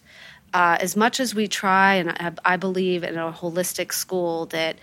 Uh, 0.52 0.78
as 0.82 0.96
much 0.96 1.20
as 1.20 1.36
we 1.36 1.48
try, 1.48 1.94
and 1.94 2.10
I, 2.10 2.54
I 2.54 2.58
believe 2.58 3.04
in 3.04 3.20
a 3.20 3.32
holistic 3.32 3.94
school 3.94 4.48
that 4.48 4.78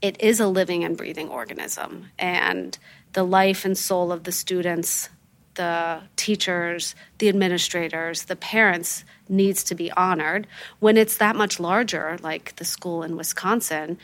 it 0.00 0.20
is 0.20 0.40
a 0.40 0.46
living 0.46 0.84
and 0.84 0.96
breathing 0.96 1.28
organism, 1.28 2.10
and 2.18 2.78
the 3.12 3.24
life 3.24 3.64
and 3.64 3.76
soul 3.76 4.12
of 4.12 4.24
the 4.24 4.32
students, 4.32 5.08
the 5.54 6.02
teachers, 6.16 6.94
the 7.18 7.28
administrators, 7.28 8.24
the 8.24 8.36
parents 8.36 9.04
needs 9.28 9.64
to 9.64 9.74
be 9.74 9.90
honored. 9.92 10.46
When 10.78 10.96
it's 10.96 11.16
that 11.16 11.36
much 11.36 11.58
larger, 11.58 12.16
like 12.22 12.56
the 12.56 12.64
school 12.64 13.02
in 13.02 13.16
Wisconsin, 13.16 13.98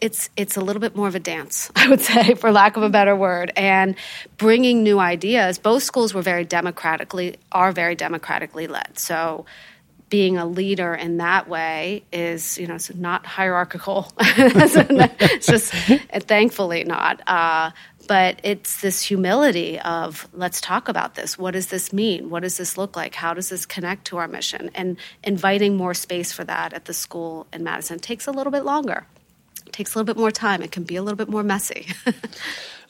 it's 0.00 0.28
it's 0.36 0.56
a 0.56 0.60
little 0.60 0.80
bit 0.80 0.94
more 0.94 1.08
of 1.08 1.14
a 1.14 1.20
dance, 1.20 1.70
I 1.76 1.88
would 1.88 2.00
say, 2.00 2.34
for 2.34 2.52
lack 2.52 2.76
of 2.76 2.82
a 2.82 2.90
better 2.90 3.16
word, 3.16 3.52
and 3.56 3.96
bringing 4.36 4.82
new 4.82 4.98
ideas. 4.98 5.58
Both 5.58 5.82
schools 5.82 6.14
were 6.14 6.22
very 6.22 6.44
democratically 6.44 7.36
are 7.52 7.72
very 7.72 7.94
democratically 7.94 8.66
led. 8.66 8.98
So 8.98 9.46
being 10.14 10.38
a 10.38 10.46
leader 10.46 10.94
in 10.94 11.16
that 11.16 11.48
way 11.48 12.04
is, 12.12 12.56
you 12.56 12.68
know, 12.68 12.76
it's 12.76 12.94
not 12.94 13.26
hierarchical. 13.26 14.12
it's 14.20 15.46
just, 15.48 15.72
thankfully, 15.72 16.84
not. 16.84 17.20
Uh, 17.26 17.72
but 18.06 18.38
it's 18.44 18.80
this 18.80 19.02
humility 19.02 19.80
of 19.80 20.28
let's 20.32 20.60
talk 20.60 20.88
about 20.88 21.16
this. 21.16 21.36
What 21.36 21.50
does 21.50 21.66
this 21.66 21.92
mean? 21.92 22.30
What 22.30 22.44
does 22.44 22.58
this 22.58 22.78
look 22.78 22.94
like? 22.94 23.16
How 23.16 23.34
does 23.34 23.48
this 23.48 23.66
connect 23.66 24.04
to 24.04 24.18
our 24.18 24.28
mission? 24.28 24.70
And 24.72 24.98
inviting 25.24 25.76
more 25.76 25.94
space 25.94 26.30
for 26.30 26.44
that 26.44 26.72
at 26.72 26.84
the 26.84 26.94
school 26.94 27.48
in 27.52 27.64
Madison 27.64 27.98
takes 27.98 28.28
a 28.28 28.30
little 28.30 28.52
bit 28.52 28.64
longer 28.64 29.08
takes 29.72 29.94
a 29.94 29.98
little 29.98 30.12
bit 30.12 30.18
more 30.18 30.30
time. 30.30 30.62
It 30.62 30.72
can 30.72 30.84
be 30.84 30.96
a 30.96 31.02
little 31.02 31.16
bit 31.16 31.28
more 31.28 31.42
messy. 31.42 31.86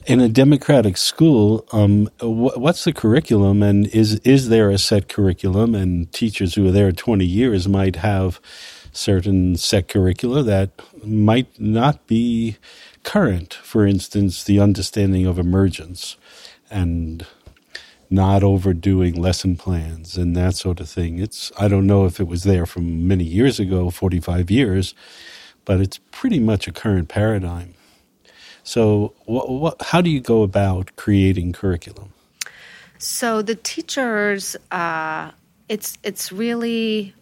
in 0.06 0.20
a 0.20 0.28
democratic 0.28 0.96
school, 0.96 1.66
um, 1.72 2.06
wh- 2.20 2.56
what's 2.58 2.84
the 2.84 2.92
curriculum, 2.92 3.62
and 3.62 3.86
is 3.88 4.16
is 4.20 4.48
there 4.48 4.70
a 4.70 4.78
set 4.78 5.08
curriculum? 5.08 5.74
And 5.74 6.12
teachers 6.12 6.54
who 6.54 6.66
are 6.68 6.72
there 6.72 6.92
twenty 6.92 7.26
years 7.26 7.68
might 7.68 7.96
have 7.96 8.40
certain 8.92 9.56
set 9.56 9.88
curricula 9.88 10.42
that 10.42 10.70
might 11.04 11.58
not 11.60 12.06
be 12.06 12.56
current. 13.02 13.54
For 13.54 13.86
instance, 13.86 14.44
the 14.44 14.60
understanding 14.60 15.26
of 15.26 15.38
emergence 15.38 16.16
and 16.70 17.26
not 18.10 18.44
overdoing 18.44 19.14
lesson 19.14 19.56
plans 19.56 20.16
and 20.16 20.36
that 20.36 20.54
sort 20.54 20.80
of 20.80 20.88
thing. 20.88 21.18
It's 21.18 21.50
I 21.58 21.68
don't 21.68 21.86
know 21.86 22.04
if 22.04 22.20
it 22.20 22.28
was 22.28 22.44
there 22.44 22.66
from 22.66 23.08
many 23.08 23.24
years 23.24 23.58
ago, 23.58 23.90
forty 23.90 24.20
five 24.20 24.50
years 24.50 24.94
but 25.64 25.80
it's 25.80 25.98
pretty 26.10 26.40
much 26.40 26.68
a 26.68 26.72
current 26.72 27.08
paradigm. 27.08 27.74
So, 28.62 29.12
how 29.80 30.00
do 30.00 30.08
you 30.10 30.20
go 30.20 30.42
about 30.42 30.96
creating 30.96 31.52
curriculum? 31.52 32.12
So 32.98 33.42
the 33.42 33.54
teachers, 33.54 34.56
uh, 34.70 35.30
it's 35.68 35.98
it's 36.02 36.32
really 36.32 37.14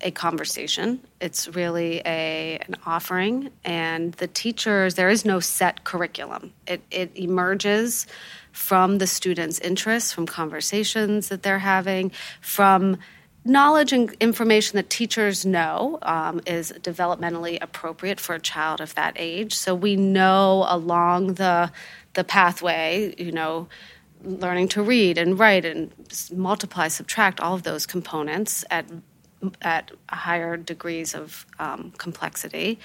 a 0.00 0.12
conversation. 0.12 1.00
It's 1.20 1.48
really 1.48 2.02
a 2.06 2.58
an 2.68 2.76
offering, 2.86 3.50
and 3.64 4.12
the 4.14 4.28
teachers 4.28 4.94
there 4.94 5.08
is 5.10 5.24
no 5.24 5.40
set 5.40 5.82
curriculum. 5.82 6.52
It 6.68 6.82
it 6.92 7.10
emerges 7.16 8.06
from 8.52 8.98
the 8.98 9.06
students' 9.06 9.58
interests, 9.58 10.12
from 10.12 10.26
conversations 10.26 11.28
that 11.28 11.42
they're 11.42 11.58
having, 11.58 12.12
from 12.40 12.98
knowledge 13.46 13.92
and 13.92 14.12
information 14.20 14.76
that 14.76 14.90
teachers 14.90 15.46
know 15.46 15.98
um, 16.02 16.40
is 16.46 16.72
developmentally 16.80 17.58
appropriate 17.60 18.20
for 18.20 18.34
a 18.34 18.40
child 18.40 18.80
of 18.80 18.94
that 18.94 19.14
age. 19.16 19.54
So 19.54 19.74
we 19.74 19.96
know 19.96 20.66
along 20.68 21.34
the 21.34 21.70
the 22.14 22.24
pathway, 22.24 23.14
you 23.18 23.30
know, 23.30 23.68
learning 24.24 24.68
to 24.68 24.82
read 24.82 25.18
and 25.18 25.38
write 25.38 25.66
and 25.66 25.92
multiply, 26.32 26.88
subtract, 26.88 27.40
all 27.40 27.54
of 27.54 27.62
those 27.62 27.86
components 27.86 28.64
at 28.70 28.86
at 29.62 29.92
higher 30.10 30.56
degrees 30.56 31.14
of 31.14 31.46
um, 31.58 31.92
complexity 31.98 32.78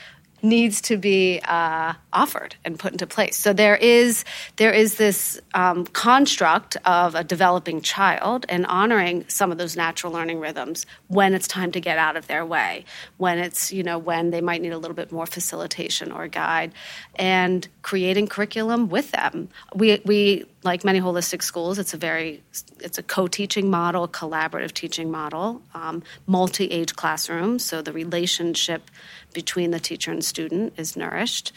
needs 0.43 0.81
to 0.81 0.97
be 0.97 1.39
uh, 1.43 1.93
offered 2.13 2.55
and 2.65 2.77
put 2.77 2.91
into 2.91 3.07
place. 3.07 3.37
So 3.37 3.53
there 3.53 3.75
is 3.75 4.25
there 4.57 4.71
is 4.71 4.95
this 4.95 5.39
um, 5.53 5.85
construct 5.85 6.77
of 6.85 7.15
a 7.15 7.23
developing 7.23 7.81
child 7.81 8.45
and 8.49 8.65
honoring 8.65 9.25
some 9.27 9.51
of 9.51 9.57
those 9.57 9.75
natural 9.75 10.13
learning 10.13 10.39
rhythms 10.39 10.85
when 11.07 11.33
it's 11.33 11.47
time 11.47 11.71
to 11.73 11.79
get 11.79 11.97
out 11.97 12.17
of 12.17 12.27
their 12.27 12.45
way, 12.45 12.85
when 13.17 13.37
it's 13.37 13.71
you 13.71 13.83
know 13.83 13.97
when 13.97 14.31
they 14.31 14.41
might 14.41 14.61
need 14.61 14.73
a 14.73 14.77
little 14.77 14.95
bit 14.95 15.11
more 15.11 15.25
facilitation 15.25 16.11
or 16.11 16.27
guide, 16.27 16.73
and 17.15 17.67
creating 17.81 18.27
curriculum 18.27 18.89
with 18.89 19.11
them. 19.11 19.49
We 19.75 20.01
we 20.05 20.45
like 20.63 20.83
many 20.83 20.99
holistic 20.99 21.41
schools, 21.41 21.79
it's 21.79 21.93
a 21.93 21.97
very 21.97 22.43
it's 22.79 22.97
a 22.97 23.03
co-teaching 23.03 23.69
model, 23.69 24.07
collaborative 24.07 24.73
teaching 24.73 25.09
model, 25.09 25.61
um, 25.73 26.03
multi-age 26.27 26.95
classrooms. 26.95 27.65
So 27.65 27.81
the 27.81 27.91
relationship 27.91 28.89
between 29.33 29.71
the 29.71 29.79
teacher 29.79 30.11
and 30.11 30.23
student 30.23 30.73
is 30.77 30.95
nourished 30.95 31.51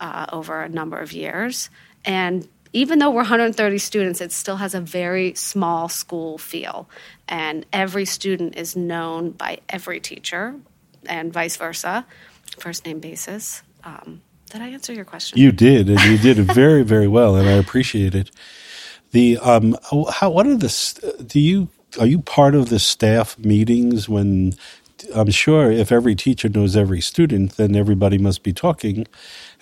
uh, 0.00 0.26
over 0.32 0.62
a 0.62 0.68
number 0.68 0.98
of 0.98 1.12
years. 1.12 1.70
And 2.04 2.48
even 2.72 2.98
though 2.98 3.10
we're 3.10 3.16
130 3.16 3.78
students, 3.78 4.20
it 4.20 4.32
still 4.32 4.56
has 4.56 4.74
a 4.74 4.80
very 4.80 5.34
small 5.34 5.88
school 5.88 6.38
feel. 6.38 6.88
And 7.28 7.64
every 7.72 8.04
student 8.04 8.56
is 8.56 8.76
known 8.76 9.30
by 9.30 9.60
every 9.68 10.00
teacher 10.00 10.54
and 11.06 11.32
vice 11.32 11.56
versa, 11.56 12.06
first 12.58 12.84
name 12.84 13.00
basis. 13.00 13.62
Um, 13.84 14.22
did 14.50 14.62
I 14.62 14.68
answer 14.68 14.92
your 14.92 15.04
question? 15.04 15.38
You 15.38 15.52
did, 15.52 15.88
and 15.88 16.00
you 16.00 16.18
did 16.18 16.36
very, 16.54 16.82
very 16.82 17.08
well, 17.08 17.36
and 17.36 17.48
I 17.48 17.52
appreciate 17.52 18.14
it. 18.14 18.30
The 19.12 19.38
um, 19.38 19.76
how 20.10 20.30
what 20.30 20.46
are 20.46 20.56
the 20.56 21.24
do 21.26 21.40
you 21.40 21.68
are 21.98 22.06
you 22.06 22.20
part 22.20 22.54
of 22.54 22.68
the 22.68 22.78
staff 22.78 23.38
meetings 23.38 24.08
when 24.08 24.54
I'm 25.14 25.30
sure 25.30 25.70
if 25.70 25.92
every 25.92 26.14
teacher 26.14 26.48
knows 26.48 26.76
every 26.76 27.00
student, 27.00 27.56
then 27.56 27.76
everybody 27.76 28.18
must 28.18 28.42
be 28.42 28.52
talking 28.52 29.06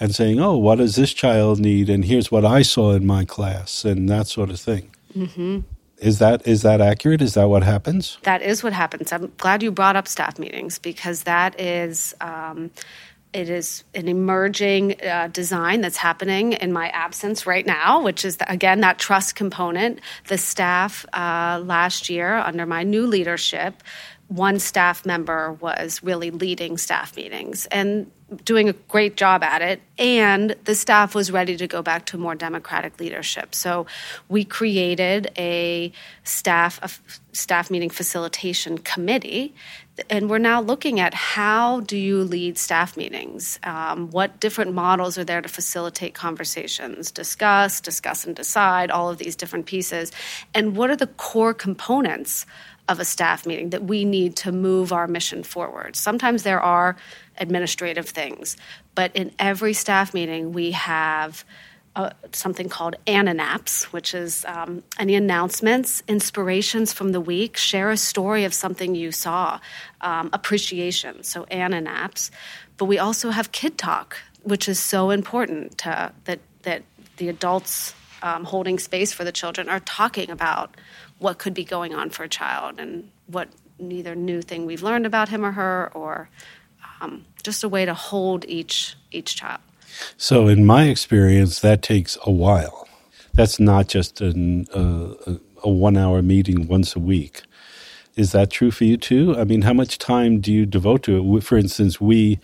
and 0.00 0.14
saying, 0.14 0.40
"Oh, 0.40 0.56
what 0.56 0.76
does 0.78 0.96
this 0.96 1.12
child 1.12 1.60
need?" 1.60 1.88
and 1.90 2.04
here's 2.04 2.30
what 2.30 2.44
I 2.44 2.62
saw 2.62 2.92
in 2.92 3.06
my 3.06 3.24
class, 3.24 3.84
and 3.84 4.08
that 4.08 4.26
sort 4.26 4.50
of 4.50 4.60
thing. 4.60 4.90
Mm-hmm. 5.16 5.60
Is 5.98 6.18
that 6.18 6.46
is 6.46 6.62
that 6.62 6.80
accurate? 6.80 7.22
Is 7.22 7.34
that 7.34 7.48
what 7.48 7.62
happens? 7.62 8.18
That 8.22 8.42
is 8.42 8.62
what 8.62 8.72
happens. 8.72 9.12
I'm 9.12 9.32
glad 9.38 9.62
you 9.62 9.70
brought 9.70 9.96
up 9.96 10.08
staff 10.08 10.38
meetings 10.38 10.78
because 10.78 11.22
that 11.24 11.58
is. 11.60 12.14
Um, 12.20 12.70
it 13.32 13.50
is 13.50 13.84
an 13.94 14.08
emerging 14.08 15.02
uh, 15.02 15.28
design 15.28 15.82
that's 15.82 15.98
happening 15.98 16.54
in 16.54 16.72
my 16.72 16.88
absence 16.88 17.44
right 17.44 17.66
now, 17.66 18.02
which 18.02 18.24
is, 18.24 18.38
the, 18.38 18.50
again, 18.50 18.80
that 18.80 18.98
trust 18.98 19.34
component. 19.34 20.00
The 20.28 20.38
staff 20.38 21.04
uh, 21.12 21.60
last 21.62 22.08
year, 22.08 22.38
under 22.38 22.64
my 22.64 22.82
new 22.82 23.06
leadership, 23.06 23.82
one 24.28 24.58
staff 24.58 25.06
member 25.06 25.52
was 25.52 26.02
really 26.02 26.30
leading 26.30 26.78
staff 26.78 27.16
meetings 27.16 27.66
and 27.66 28.10
doing 28.44 28.68
a 28.68 28.72
great 28.72 29.16
job 29.16 29.44
at 29.44 29.62
it. 29.62 29.80
And 29.98 30.56
the 30.64 30.74
staff 30.74 31.14
was 31.14 31.30
ready 31.30 31.56
to 31.56 31.68
go 31.68 31.80
back 31.80 32.06
to 32.06 32.18
more 32.18 32.34
democratic 32.34 32.98
leadership. 32.98 33.54
So 33.54 33.86
we 34.28 34.44
created 34.44 35.30
a 35.38 35.92
staff 36.24 37.00
staff 37.32 37.70
meeting 37.70 37.90
facilitation 37.90 38.78
committee. 38.78 39.54
And 40.10 40.28
we're 40.28 40.38
now 40.38 40.60
looking 40.60 41.00
at 41.00 41.14
how 41.14 41.80
do 41.80 41.96
you 41.96 42.22
lead 42.22 42.58
staff 42.58 42.96
meetings? 42.96 43.58
Um, 43.62 44.10
what 44.10 44.40
different 44.40 44.74
models 44.74 45.16
are 45.16 45.24
there 45.24 45.40
to 45.40 45.48
facilitate 45.48 46.14
conversations, 46.14 47.10
discuss, 47.10 47.80
discuss 47.80 48.26
and 48.26 48.34
decide, 48.34 48.90
all 48.90 49.08
of 49.08 49.18
these 49.18 49.36
different 49.36 49.66
pieces? 49.66 50.12
And 50.52 50.76
what 50.76 50.90
are 50.90 50.96
the 50.96 51.06
core 51.06 51.54
components 51.54 52.44
of 52.88 53.00
a 53.00 53.04
staff 53.04 53.46
meeting 53.46 53.70
that 53.70 53.84
we 53.84 54.04
need 54.04 54.36
to 54.36 54.52
move 54.52 54.92
our 54.92 55.06
mission 55.08 55.42
forward. 55.42 55.96
Sometimes 55.96 56.42
there 56.42 56.60
are 56.60 56.96
administrative 57.38 58.08
things, 58.08 58.56
but 58.94 59.14
in 59.14 59.32
every 59.38 59.72
staff 59.72 60.14
meeting, 60.14 60.52
we 60.52 60.70
have 60.70 61.44
uh, 61.96 62.10
something 62.32 62.68
called 62.68 62.94
Ananaps, 63.06 63.84
which 63.84 64.14
is 64.14 64.44
um, 64.44 64.82
any 64.98 65.14
announcements, 65.14 66.02
inspirations 66.06 66.92
from 66.92 67.12
the 67.12 67.20
week, 67.20 67.56
share 67.56 67.90
a 67.90 67.96
story 67.96 68.44
of 68.44 68.52
something 68.52 68.94
you 68.94 69.10
saw, 69.10 69.58
um, 70.02 70.28
appreciation. 70.32 71.22
So 71.22 71.44
Ananaps, 71.46 72.30
but 72.76 72.84
we 72.84 72.98
also 72.98 73.30
have 73.30 73.50
Kid 73.50 73.78
Talk, 73.78 74.18
which 74.42 74.68
is 74.68 74.78
so 74.78 75.10
important 75.10 75.78
to, 75.78 76.12
that 76.24 76.40
that 76.62 76.82
the 77.16 77.28
adults 77.30 77.94
um, 78.22 78.44
holding 78.44 78.78
space 78.78 79.12
for 79.12 79.24
the 79.24 79.32
children 79.32 79.68
are 79.68 79.80
talking 79.80 80.30
about 80.30 80.74
what 81.18 81.38
could 81.38 81.54
be 81.54 81.64
going 81.64 81.94
on 81.94 82.10
for 82.10 82.24
a 82.24 82.28
child 82.28 82.78
and 82.78 83.10
what 83.26 83.48
neither 83.78 84.14
new 84.14 84.42
thing 84.42 84.66
we've 84.66 84.82
learned 84.82 85.06
about 85.06 85.28
him 85.28 85.44
or 85.44 85.52
her 85.52 85.90
or 85.94 86.28
um, 87.00 87.24
just 87.42 87.62
a 87.64 87.68
way 87.68 87.84
to 87.84 87.94
hold 87.94 88.44
each 88.46 88.96
each 89.10 89.36
child. 89.36 89.60
So 90.16 90.48
in 90.48 90.64
my 90.66 90.84
experience 90.84 91.60
that 91.60 91.82
takes 91.82 92.18
a 92.24 92.30
while. 92.30 92.88
That's 93.34 93.60
not 93.60 93.88
just 93.88 94.22
an, 94.22 94.66
uh, 94.74 95.36
a 95.62 95.70
one 95.70 95.96
hour 95.96 96.22
meeting 96.22 96.68
once 96.68 96.96
a 96.96 96.98
week. 96.98 97.42
Is 98.14 98.32
that 98.32 98.50
true 98.50 98.70
for 98.70 98.84
you 98.84 98.96
too? 98.96 99.36
I 99.36 99.44
mean 99.44 99.62
how 99.62 99.72
much 99.72 99.98
time 99.98 100.40
do 100.40 100.52
you 100.52 100.66
devote 100.66 101.02
to 101.04 101.36
it? 101.36 101.40
For 101.42 101.56
instance 101.56 102.00
we 102.00 102.40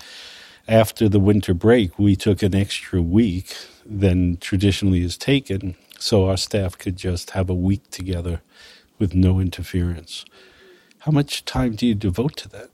after 0.69 1.09
the 1.09 1.19
winter 1.19 1.55
break, 1.55 1.99
we 1.99 2.15
took 2.15 2.43
an 2.43 2.55
extra 2.55 3.03
week 3.03 3.57
than 3.85 4.37
traditionally 4.39 5.03
is 5.03 5.17
taken, 5.17 5.75
so 5.99 6.29
our 6.29 6.37
staff 6.37 6.79
could 6.79 6.97
just 6.97 7.31
have 7.31 7.49
a 7.51 7.55
week 7.55 7.91
together 7.91 8.41
with 8.99 9.15
no 9.15 9.41
interference. 9.41 10.25
How 11.01 11.13
much 11.13 11.45
time 11.45 11.75
do 11.75 11.87
you 11.87 11.95
devote 11.95 12.37
to 12.39 12.49
that? 12.51 12.71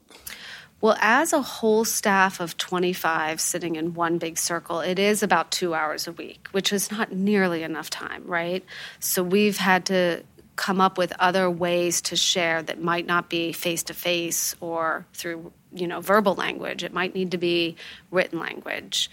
Well, 0.80 0.96
as 1.00 1.32
a 1.32 1.42
whole 1.42 1.84
staff 1.84 2.38
of 2.38 2.56
25 2.56 3.40
sitting 3.40 3.74
in 3.76 3.94
one 3.94 4.18
big 4.18 4.38
circle, 4.38 4.80
it 4.80 4.98
is 4.98 5.22
about 5.24 5.50
two 5.50 5.74
hours 5.74 6.06
a 6.06 6.12
week, 6.12 6.46
which 6.52 6.72
is 6.72 6.90
not 6.92 7.10
nearly 7.10 7.64
enough 7.64 7.90
time, 7.90 8.22
right? 8.26 8.64
So 9.00 9.24
we've 9.24 9.56
had 9.56 9.86
to 9.86 10.22
come 10.54 10.80
up 10.80 10.98
with 10.98 11.12
other 11.18 11.50
ways 11.50 12.00
to 12.02 12.16
share 12.16 12.62
that 12.62 12.82
might 12.82 13.06
not 13.06 13.28
be 13.28 13.52
face 13.52 13.84
to 13.84 13.94
face 13.94 14.54
or 14.60 15.06
through 15.14 15.52
you 15.72 15.86
know 15.86 16.00
verbal 16.00 16.34
language 16.34 16.82
it 16.82 16.92
might 16.92 17.14
need 17.14 17.30
to 17.30 17.38
be 17.38 17.76
written 18.10 18.40
language 18.40 19.08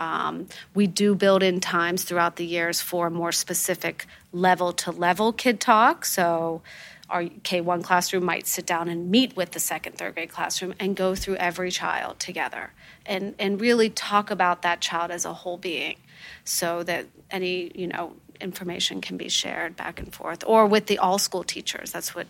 um, 0.00 0.48
we 0.74 0.86
do 0.86 1.14
build 1.14 1.42
in 1.42 1.60
times 1.60 2.04
throughout 2.04 2.36
the 2.36 2.46
years 2.46 2.80
for 2.80 3.10
more 3.10 3.32
specific 3.32 4.06
level 4.32 4.72
to 4.72 4.90
level 4.90 5.30
kid 5.30 5.60
talk. 5.60 6.06
So 6.06 6.62
our 7.10 7.24
K1 7.24 7.84
classroom 7.84 8.24
might 8.24 8.46
sit 8.46 8.64
down 8.64 8.88
and 8.88 9.10
meet 9.10 9.36
with 9.36 9.50
the 9.50 9.60
second, 9.60 9.98
third 9.98 10.14
grade 10.14 10.30
classroom 10.30 10.74
and 10.80 10.96
go 10.96 11.14
through 11.14 11.36
every 11.36 11.70
child 11.70 12.18
together 12.18 12.72
and, 13.04 13.34
and 13.38 13.60
really 13.60 13.90
talk 13.90 14.30
about 14.30 14.62
that 14.62 14.80
child 14.80 15.10
as 15.10 15.26
a 15.26 15.34
whole 15.34 15.58
being. 15.58 15.96
So 16.44 16.82
that 16.84 17.06
any, 17.30 17.70
you 17.74 17.86
know, 17.86 18.14
information 18.40 19.00
can 19.00 19.16
be 19.16 19.28
shared 19.28 19.76
back 19.76 19.98
and 19.98 20.12
forth 20.12 20.44
or 20.46 20.66
with 20.66 20.86
the 20.86 20.98
all 20.98 21.18
school 21.18 21.44
teachers. 21.44 21.90
That's 21.92 22.14
what 22.14 22.26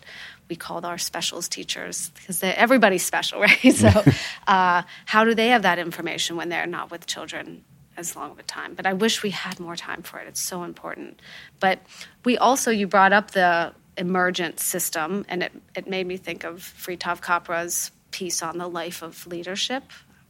we 0.49 0.55
call 0.55 0.85
our 0.85 0.97
specials 0.97 1.47
teachers 1.47 2.09
because 2.15 2.43
everybody's 2.43 3.03
special 3.03 3.39
right? 3.47 3.73
So 3.73 3.89
uh, 4.47 4.83
how 5.05 5.23
do 5.23 5.33
they 5.33 5.49
have 5.49 5.61
that 5.63 5.79
information 5.79 6.35
when 6.35 6.49
they're 6.49 6.67
not 6.67 6.91
with 6.91 7.05
children 7.07 7.63
as 7.97 8.15
long 8.15 8.31
of 8.31 8.39
a 8.39 8.43
time? 8.43 8.73
But 8.73 8.85
i 8.85 8.93
wish 8.93 9.23
we 9.23 9.31
had 9.31 9.59
more 9.59 9.75
time 9.75 10.01
for 10.01 10.19
it. 10.19 10.27
It's 10.27 10.41
so 10.41 10.63
important. 10.63 11.19
But 11.59 11.79
we 12.25 12.37
also 12.37 12.71
you 12.71 12.87
brought 12.87 13.13
up 13.13 13.31
the 13.31 13.73
emergent 13.97 14.59
system 14.59 15.25
and 15.27 15.43
it, 15.43 15.51
it 15.75 15.87
made 15.87 16.07
me 16.07 16.17
think 16.17 16.43
of 16.43 16.59
Fritjof 16.59 17.21
Capra's 17.21 17.91
piece 18.11 18.41
on 18.41 18.57
the 18.57 18.67
life 18.67 19.01
of 19.01 19.27
leadership. 19.27 19.83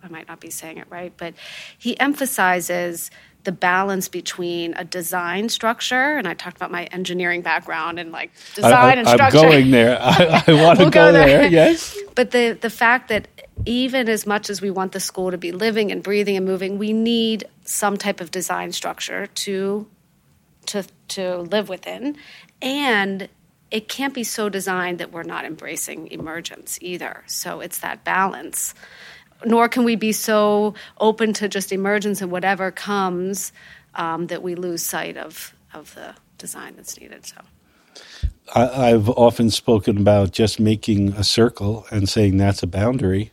I 0.03 0.07
might 0.07 0.27
not 0.27 0.39
be 0.39 0.49
saying 0.49 0.77
it 0.77 0.87
right 0.89 1.13
but 1.15 1.35
he 1.77 1.99
emphasizes 1.99 3.11
the 3.43 3.51
balance 3.51 4.07
between 4.07 4.73
a 4.75 4.83
design 4.83 5.49
structure, 5.49 6.17
and 6.17 6.27
I 6.27 6.33
talked 6.33 6.57
about 6.57 6.71
my 6.71 6.85
engineering 6.85 7.41
background 7.41 7.99
and 7.99 8.11
like 8.11 8.31
design 8.55 8.73
I, 8.73 8.89
I, 8.89 8.93
and 8.93 9.07
structure. 9.07 9.37
I'm 9.39 9.43
going 9.43 9.71
there. 9.71 9.97
I, 9.99 10.43
I 10.47 10.53
want 10.63 10.79
to 10.79 10.85
we'll 10.85 10.91
go, 10.91 11.07
go 11.07 11.11
there. 11.11 11.39
there. 11.39 11.47
Yes. 11.47 11.97
But 12.15 12.31
the 12.31 12.57
the 12.59 12.69
fact 12.69 13.09
that 13.09 13.27
even 13.65 14.09
as 14.09 14.25
much 14.25 14.49
as 14.49 14.61
we 14.61 14.69
want 14.69 14.91
the 14.91 14.99
school 14.99 15.31
to 15.31 15.37
be 15.37 15.51
living 15.51 15.91
and 15.91 16.03
breathing 16.03 16.37
and 16.37 16.45
moving, 16.45 16.77
we 16.77 16.93
need 16.93 17.45
some 17.63 17.97
type 17.97 18.21
of 18.21 18.31
design 18.31 18.71
structure 18.71 19.27
to 19.27 19.87
to 20.67 20.83
to 21.09 21.37
live 21.37 21.69
within, 21.69 22.17
and 22.61 23.27
it 23.71 23.87
can't 23.87 24.13
be 24.13 24.23
so 24.23 24.49
designed 24.49 24.99
that 24.99 25.11
we're 25.11 25.23
not 25.23 25.45
embracing 25.45 26.07
emergence 26.11 26.77
either. 26.81 27.23
So 27.25 27.61
it's 27.61 27.79
that 27.79 28.03
balance 28.03 28.73
nor 29.45 29.69
can 29.69 29.83
we 29.83 29.95
be 29.95 30.11
so 30.11 30.73
open 30.99 31.33
to 31.33 31.47
just 31.47 31.71
emergence 31.71 32.21
and 32.21 32.31
whatever 32.31 32.71
comes 32.71 33.51
um, 33.95 34.27
that 34.27 34.41
we 34.41 34.55
lose 34.55 34.83
sight 34.83 35.17
of 35.17 35.55
of 35.73 35.93
the 35.95 36.13
design 36.37 36.75
that's 36.75 36.99
needed. 36.99 37.25
So. 37.25 37.37
I've 38.53 39.07
often 39.09 39.49
spoken 39.49 39.97
about 39.97 40.31
just 40.31 40.59
making 40.59 41.13
a 41.13 41.23
circle 41.23 41.85
and 41.91 42.09
saying 42.09 42.37
that's 42.37 42.63
a 42.63 42.67
boundary. 42.67 43.31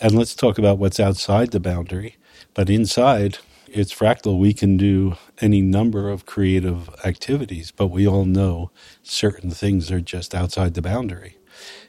And 0.00 0.14
let's 0.14 0.34
talk 0.34 0.58
about 0.58 0.78
what's 0.78 0.98
outside 0.98 1.52
the 1.52 1.60
boundary. 1.60 2.16
But 2.54 2.68
inside, 2.68 3.38
it's 3.68 3.94
fractal. 3.94 4.38
We 4.38 4.52
can 4.52 4.76
do 4.76 5.16
any 5.40 5.60
number 5.60 6.10
of 6.10 6.26
creative 6.26 6.88
activities, 7.04 7.70
but 7.70 7.88
we 7.88 8.08
all 8.08 8.24
know 8.24 8.72
certain 9.02 9.50
things 9.50 9.92
are 9.92 10.00
just 10.00 10.34
outside 10.34 10.74
the 10.74 10.82
boundary 10.82 11.36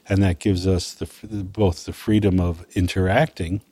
and 0.08 0.22
that 0.22 0.38
gives 0.38 0.66
us 0.66 0.92
the, 0.94 1.06
both 1.44 1.84
the 1.84 1.92
freedom 1.92 2.40
of 2.40 2.64
interacting 2.74 3.62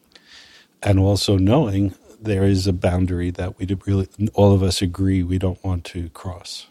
and 0.83 0.99
also 0.99 1.37
knowing 1.37 1.95
there 2.21 2.45
is 2.45 2.66
a 2.66 2.73
boundary 2.73 3.31
that 3.31 3.59
we 3.59 3.66
really 3.87 4.09
all 4.35 4.53
of 4.53 4.62
us 4.62 4.83
agree 4.83 5.23
we 5.23 5.38
don't 5.38 5.62
want 5.64 5.85
to 5.85 6.09
cross. 6.11 6.66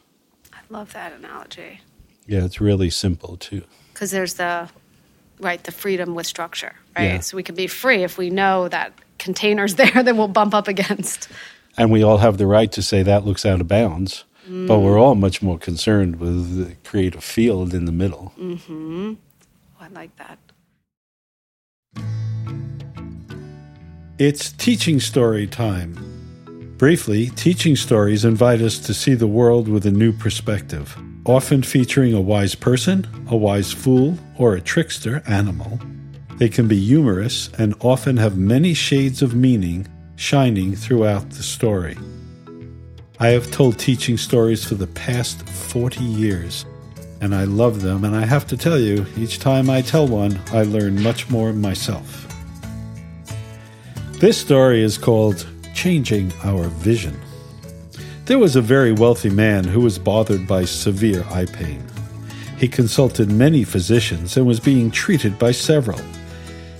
I 0.54 0.60
love 0.70 0.94
that 0.94 1.14
analogy. 1.14 1.82
Yeah, 2.28 2.46
it's 2.46 2.62
really 2.62 2.90
simple 2.90 3.38
too. 3.38 3.64
Because 3.94 4.12
there's 4.12 4.36
the 4.36 4.70
right 5.40 5.64
the 5.64 5.72
freedom 5.72 6.16
with 6.16 6.28
structure, 6.28 6.74
right? 6.98 7.06
Yeah. 7.06 7.20
So 7.22 7.38
we 7.38 7.44
can 7.44 7.56
be 7.56 7.68
free 7.68 8.04
if 8.04 8.18
we 8.18 8.30
know 8.30 8.68
that 8.68 8.94
containers 9.18 9.76
there 9.76 10.04
that 10.04 10.16
we'll 10.16 10.28
bump 10.28 10.54
up 10.54 10.68
against. 10.68 11.30
And 11.78 11.92
we 11.92 12.04
all 12.04 12.18
have 12.18 12.38
the 12.38 12.48
right 12.48 12.72
to 12.74 12.82
say 12.82 13.04
that 13.04 13.26
looks 13.26 13.46
out 13.46 13.62
of 13.62 13.68
bounds, 13.68 14.26
mm. 14.48 14.68
but 14.68 14.80
we're 14.80 15.00
all 15.00 15.16
much 15.16 15.42
more 15.42 15.58
concerned 15.58 16.18
with 16.18 16.58
the 16.58 16.76
creative 16.84 17.24
field 17.24 17.74
in 17.74 17.86
the 17.86 17.92
middle. 17.92 18.34
Mm-hmm. 18.38 19.14
Like 19.92 20.16
that. 20.18 20.40
It's 24.20 24.52
teaching 24.52 25.00
story 25.00 25.48
time. 25.48 26.76
Briefly, 26.78 27.28
teaching 27.32 27.76
stories 27.76 28.24
invite 28.24 28.62
us 28.62 28.78
to 28.80 28.94
see 28.94 29.14
the 29.14 29.28
world 29.28 29.68
with 29.68 29.86
a 29.86 29.92
new 29.92 30.12
perspective, 30.12 30.96
often 31.26 31.64
featuring 31.64 32.14
a 32.14 32.22
wise 32.22 32.56
person, 32.56 33.08
a 33.30 33.36
wise 33.36 33.74
fool, 33.74 34.18
or 34.38 34.54
a 34.54 34.62
trickster 34.62 35.24
animal. 35.28 35.80
They 36.38 36.50
can 36.50 36.68
be 36.68 36.80
humorous 36.80 37.50
and 37.58 37.76
often 37.82 38.18
have 38.18 38.38
many 38.38 38.74
shades 38.74 39.22
of 39.22 39.36
meaning 39.36 39.88
shining 40.16 40.76
throughout 40.76 41.30
the 41.32 41.44
story. 41.44 41.98
I 43.20 43.30
have 43.30 43.52
told 43.52 43.78
teaching 43.78 44.18
stories 44.18 44.64
for 44.64 44.76
the 44.76 44.88
past 44.88 45.48
40 45.50 46.04
years, 46.04 46.66
and 47.22 47.36
I 47.36 47.44
love 47.44 47.82
them. 47.82 48.04
And 48.04 48.16
I 48.16 48.26
have 48.26 48.48
to 48.48 48.58
tell 48.58 48.80
you, 48.80 49.06
each 49.18 49.40
time 49.40 49.70
I 49.70 49.82
tell 49.82 50.08
one, 50.08 50.40
I 50.52 50.64
learn 50.64 51.02
much 51.02 51.30
more 51.30 51.54
myself. 51.54 52.26
This 54.14 54.38
story 54.38 54.82
is 54.82 54.98
called 54.98 55.48
Changing 55.74 56.32
Our 56.44 56.68
Vision. 56.68 57.20
There 58.26 58.40
was 58.40 58.56
a 58.56 58.62
very 58.62 58.92
wealthy 58.92 59.30
man 59.30 59.64
who 59.64 59.82
was 59.82 59.98
bothered 59.98 60.48
by 60.48 60.66
severe 60.66 61.26
eye 61.32 61.46
pain. 61.46 61.84
He 62.58 62.68
consulted 62.68 63.32
many 63.32 63.64
physicians 63.64 64.36
and 64.36 64.46
was 64.46 64.60
being 64.60 64.92
treated 64.92 65.40
by 65.40 65.52
several. 65.52 66.02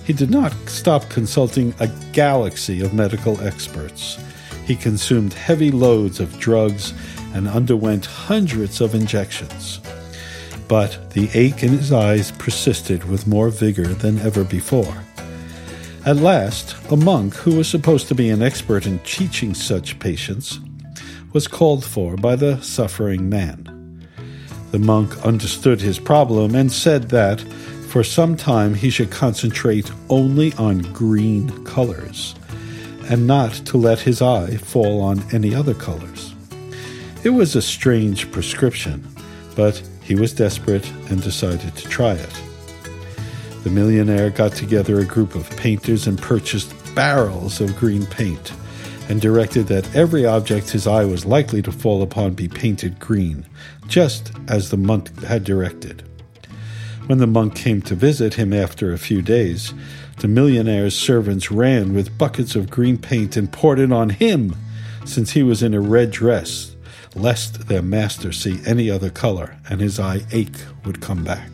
He 0.04 0.12
did 0.12 0.30
not 0.30 0.52
stop 0.66 1.08
consulting 1.08 1.74
a 1.80 1.88
galaxy 2.12 2.82
of 2.82 2.92
medical 2.92 3.40
experts. 3.40 4.18
He 4.66 4.76
consumed 4.76 5.32
heavy 5.32 5.70
loads 5.70 6.20
of 6.20 6.38
drugs 6.38 6.92
and 7.34 7.48
underwent 7.48 8.06
hundreds 8.06 8.80
of 8.80 8.94
injections 8.94 9.80
but 10.70 11.10
the 11.10 11.28
ache 11.34 11.64
in 11.64 11.70
his 11.70 11.92
eyes 11.92 12.30
persisted 12.30 13.02
with 13.02 13.26
more 13.26 13.48
vigor 13.48 13.88
than 13.88 14.20
ever 14.20 14.44
before. 14.44 15.02
At 16.06 16.18
last, 16.18 16.76
a 16.92 16.96
monk 16.96 17.34
who 17.34 17.56
was 17.56 17.68
supposed 17.68 18.06
to 18.06 18.14
be 18.14 18.30
an 18.30 18.40
expert 18.40 18.86
in 18.86 19.00
teaching 19.00 19.52
such 19.52 19.98
patients 19.98 20.60
was 21.32 21.48
called 21.48 21.84
for 21.84 22.16
by 22.16 22.36
the 22.36 22.62
suffering 22.62 23.28
man. 23.28 24.06
The 24.70 24.78
monk 24.78 25.26
understood 25.26 25.80
his 25.80 25.98
problem 25.98 26.54
and 26.54 26.70
said 26.70 27.08
that 27.08 27.40
for 27.88 28.04
some 28.04 28.36
time 28.36 28.74
he 28.74 28.90
should 28.90 29.10
concentrate 29.10 29.90
only 30.08 30.52
on 30.52 30.82
green 30.92 31.64
colors 31.64 32.36
and 33.08 33.26
not 33.26 33.54
to 33.66 33.76
let 33.76 33.98
his 33.98 34.22
eye 34.22 34.56
fall 34.58 35.00
on 35.00 35.24
any 35.32 35.52
other 35.52 35.74
colors. 35.74 36.32
It 37.24 37.30
was 37.30 37.56
a 37.56 37.62
strange 37.62 38.30
prescription, 38.30 39.04
but 39.56 39.82
he 40.10 40.16
was 40.16 40.32
desperate 40.32 40.90
and 41.08 41.22
decided 41.22 41.72
to 41.76 41.88
try 41.88 42.14
it. 42.14 42.42
The 43.62 43.70
millionaire 43.70 44.30
got 44.30 44.50
together 44.50 44.98
a 44.98 45.04
group 45.04 45.36
of 45.36 45.48
painters 45.50 46.08
and 46.08 46.20
purchased 46.20 46.74
barrels 46.96 47.60
of 47.60 47.76
green 47.76 48.06
paint 48.06 48.52
and 49.08 49.20
directed 49.20 49.68
that 49.68 49.94
every 49.94 50.26
object 50.26 50.70
his 50.70 50.88
eye 50.88 51.04
was 51.04 51.24
likely 51.24 51.62
to 51.62 51.70
fall 51.70 52.02
upon 52.02 52.34
be 52.34 52.48
painted 52.48 52.98
green, 52.98 53.46
just 53.86 54.32
as 54.48 54.70
the 54.70 54.76
monk 54.76 55.16
had 55.22 55.44
directed. 55.44 56.02
When 57.06 57.18
the 57.18 57.28
monk 57.28 57.54
came 57.54 57.80
to 57.82 57.94
visit 57.94 58.34
him 58.34 58.52
after 58.52 58.92
a 58.92 58.98
few 58.98 59.22
days, 59.22 59.72
the 60.16 60.26
millionaire's 60.26 60.98
servants 60.98 61.52
ran 61.52 61.94
with 61.94 62.18
buckets 62.18 62.56
of 62.56 62.68
green 62.68 62.98
paint 62.98 63.36
and 63.36 63.52
poured 63.52 63.78
it 63.78 63.92
on 63.92 64.10
him, 64.10 64.56
since 65.04 65.30
he 65.30 65.44
was 65.44 65.62
in 65.62 65.72
a 65.72 65.80
red 65.80 66.10
dress 66.10 66.74
lest 67.14 67.66
their 67.68 67.82
master 67.82 68.32
see 68.32 68.60
any 68.66 68.90
other 68.90 69.10
color 69.10 69.56
and 69.68 69.80
his 69.80 69.98
eye 69.98 70.20
ache 70.32 70.64
would 70.84 71.00
come 71.00 71.24
back. 71.24 71.50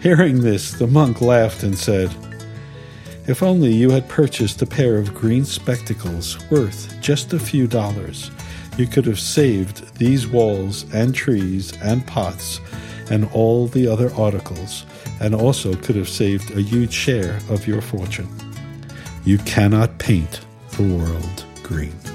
Hearing 0.00 0.42
this, 0.42 0.72
the 0.72 0.86
monk 0.86 1.20
laughed 1.20 1.64
and 1.64 1.76
said, 1.76 2.14
If 3.26 3.42
only 3.42 3.72
you 3.72 3.90
had 3.90 4.08
purchased 4.08 4.62
a 4.62 4.66
pair 4.66 4.96
of 4.96 5.14
green 5.14 5.44
spectacles 5.44 6.38
worth 6.50 6.96
just 7.00 7.32
a 7.32 7.38
few 7.38 7.66
dollars, 7.66 8.30
you 8.76 8.86
could 8.86 9.06
have 9.06 9.18
saved 9.18 9.96
these 9.96 10.28
walls 10.28 10.84
and 10.94 11.12
trees 11.12 11.76
and 11.82 12.06
pots 12.06 12.60
and 13.10 13.28
all 13.32 13.66
the 13.66 13.88
other 13.88 14.14
articles, 14.14 14.86
and 15.20 15.34
also 15.34 15.74
could 15.74 15.96
have 15.96 16.08
saved 16.08 16.50
a 16.52 16.60
huge 16.60 16.92
share 16.92 17.38
of 17.48 17.66
your 17.66 17.80
fortune. 17.80 18.28
You 19.24 19.38
cannot 19.38 19.98
paint 19.98 20.40
the 20.72 20.82
world 20.84 21.44
green. 21.62 22.07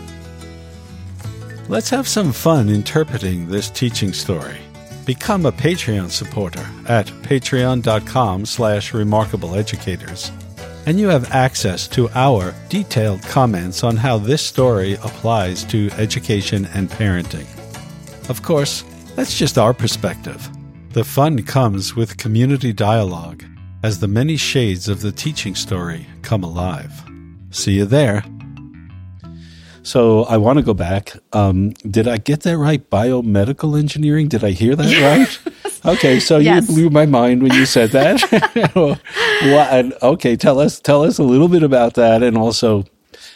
Let's 1.69 1.89
have 1.89 2.07
some 2.07 2.31
fun 2.31 2.69
interpreting 2.69 3.47
this 3.47 3.69
teaching 3.69 4.13
story. 4.13 4.57
Become 5.05 5.45
a 5.45 5.51
Patreon 5.51 6.09
supporter 6.09 6.65
at 6.87 7.07
patreon.com 7.07 8.45
slash 8.45 8.91
remarkableeducators 8.91 10.31
and 10.85 10.99
you 10.99 11.07
have 11.07 11.31
access 11.31 11.87
to 11.89 12.09
our 12.09 12.53
detailed 12.69 13.21
comments 13.23 13.83
on 13.83 13.95
how 13.95 14.17
this 14.17 14.41
story 14.41 14.93
applies 14.95 15.63
to 15.65 15.89
education 15.91 16.65
and 16.73 16.89
parenting. 16.89 17.47
Of 18.29 18.41
course, 18.41 18.83
that's 19.15 19.37
just 19.37 19.57
our 19.57 19.73
perspective. 19.73 20.49
The 20.91 21.03
fun 21.03 21.41
comes 21.43 21.95
with 21.95 22.17
community 22.17 22.73
dialogue 22.73 23.43
as 23.83 23.99
the 23.99 24.07
many 24.07 24.37
shades 24.37 24.87
of 24.87 25.01
the 25.01 25.11
teaching 25.11 25.55
story 25.55 26.05
come 26.21 26.43
alive. 26.43 26.91
See 27.51 27.73
you 27.73 27.85
there. 27.85 28.23
So 29.83 30.23
I 30.23 30.37
want 30.37 30.59
to 30.59 30.63
go 30.63 30.73
back. 30.73 31.13
Um, 31.33 31.71
did 31.89 32.07
I 32.07 32.17
get 32.17 32.41
that 32.41 32.57
right? 32.57 32.89
Biomedical 32.89 33.77
engineering? 33.77 34.29
Did 34.29 34.43
I 34.43 34.51
hear 34.51 34.75
that 34.75 35.01
right? 35.45 35.53
Okay, 35.85 36.19
so 36.21 36.37
yes. 36.37 36.69
you 36.69 36.75
blew 36.75 36.89
my 36.89 37.05
mind 37.05 37.43
when 37.43 37.51
you 37.53 37.65
said 37.65 37.91
that. 37.91 38.23
okay, 40.03 40.35
tell 40.37 40.59
us 40.59 40.79
tell 40.79 41.03
us 41.03 41.19
a 41.19 41.23
little 41.23 41.49
bit 41.49 41.63
about 41.63 41.95
that, 41.95 42.23
and 42.23 42.37
also, 42.37 42.85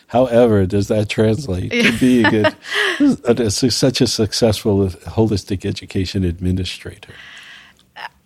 however, 0.07 0.65
does 0.65 0.87
that 0.87 1.09
translate 1.09 1.71
to 1.71 1.99
being 1.99 2.25
a, 2.45 2.55
a, 3.25 3.51
such 3.51 3.99
a 3.99 4.07
successful 4.07 4.87
holistic 4.87 5.65
education 5.65 6.23
administrator? 6.23 7.13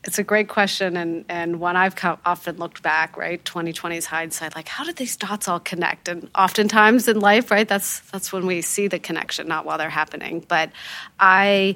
It's 0.03 0.17
a 0.17 0.23
great 0.23 0.47
question, 0.47 0.97
and 0.97 1.25
and 1.29 1.59
one 1.59 1.75
I've 1.75 1.95
often 2.25 2.57
looked 2.57 2.81
back, 2.81 3.17
right? 3.17 3.43
Twenty 3.45 3.71
twenty's 3.71 4.07
hindsight, 4.07 4.55
like 4.55 4.67
how 4.67 4.83
did 4.83 4.95
these 4.95 5.15
dots 5.15 5.47
all 5.47 5.59
connect? 5.59 6.07
And 6.07 6.29
oftentimes 6.33 7.07
in 7.07 7.19
life, 7.19 7.51
right, 7.51 7.67
that's 7.67 7.99
that's 8.11 8.33
when 8.33 8.47
we 8.47 8.61
see 8.61 8.87
the 8.87 8.97
connection, 8.97 9.47
not 9.47 9.63
while 9.63 9.77
they're 9.77 9.89
happening. 9.89 10.43
But 10.47 10.71
I 11.19 11.75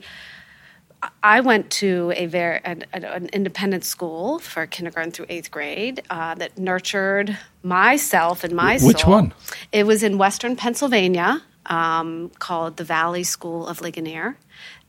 I 1.23 1.41
went 1.41 1.69
to 1.71 2.13
a 2.15 2.25
very 2.25 2.59
an, 2.63 2.85
an, 2.93 3.29
independent 3.33 3.83
school 3.83 4.39
for 4.39 4.65
kindergarten 4.65 5.11
through 5.11 5.27
eighth 5.29 5.51
grade 5.51 6.01
uh, 6.09 6.35
that 6.35 6.57
nurtured 6.57 7.37
myself 7.63 8.43
and 8.43 8.55
my 8.55 8.79
Which 8.79 9.01
soul. 9.01 9.11
one? 9.11 9.33
It 9.71 9.85
was 9.85 10.03
in 10.03 10.17
Western 10.17 10.55
Pennsylvania, 10.55 11.41
um, 11.65 12.31
called 12.39 12.77
the 12.77 12.83
Valley 12.83 13.23
School 13.23 13.67
of 13.67 13.81
Ligonier, 13.81 14.37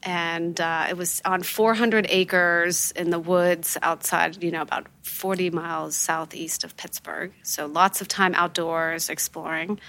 and 0.06 0.60
uh, 0.60 0.86
it 0.88 0.96
was 0.96 1.20
on 1.24 1.42
400 1.42 2.06
acres 2.08 2.92
in 2.92 3.10
the 3.10 3.18
woods 3.18 3.76
outside, 3.82 4.40
you 4.42 4.52
know, 4.52 4.62
about 4.62 4.86
40 5.02 5.50
miles 5.50 5.96
southeast 5.96 6.62
of 6.62 6.76
Pittsburgh. 6.76 7.32
So 7.42 7.66
lots 7.66 8.00
of 8.00 8.06
time 8.06 8.32
outdoors 8.36 9.10
exploring. 9.10 9.80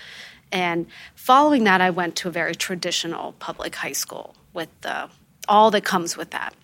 And 0.51 0.87
following 1.13 1.65
that, 1.65 1.81
I 1.81 1.91
went 1.91 2.15
to 2.17 2.29
a 2.29 2.31
very 2.31 2.55
traditional 2.55 3.33
public 3.33 3.75
high 3.75 3.91
school 3.91 4.35
with 4.53 4.69
the 4.81 5.07
all 5.47 5.69
that 5.69 5.83
comes 5.83 6.17
with 6.17 6.31
that. 6.31 6.55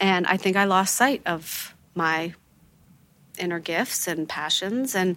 And 0.00 0.26
I 0.26 0.38
think 0.38 0.56
I 0.56 0.64
lost 0.64 0.94
sight 0.94 1.20
of 1.26 1.74
my 1.94 2.32
inner 3.38 3.60
gifts 3.60 4.08
and 4.08 4.26
passions 4.26 4.94
and 4.94 5.16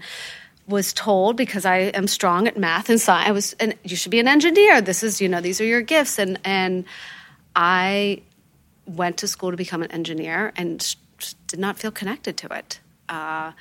was 0.67 0.91
told 0.91 1.37
because 1.37 1.63
I 1.63 1.77
am 1.77 2.07
strong 2.07 2.45
at 2.45 2.57
math 2.57 2.89
and 2.89 2.99
science 2.99 3.27
I 3.27 3.31
was 3.31 3.53
and 3.53 3.75
you 3.83 3.95
should 3.95 4.11
be 4.11 4.19
an 4.21 4.29
engineer 4.29 4.79
this 4.79 5.03
is 5.03 5.19
you 5.19 5.27
know 5.27 5.41
these 5.41 5.59
are 5.59 5.65
your 5.65 5.81
gifts 5.81 6.17
and 6.17 6.39
and 6.45 6.85
I 7.55 8.21
went 8.85 9.17
to 9.17 9.27
school 9.27 9.51
to 9.51 9.57
become 9.57 9.81
an 9.81 9.91
engineer 9.91 10.51
and 10.55 10.95
did 11.47 11.59
not 11.59 11.77
feel 11.77 11.91
connected 11.91 12.37
to 12.37 12.53
it. 12.53 12.79
Uh, 13.07 13.51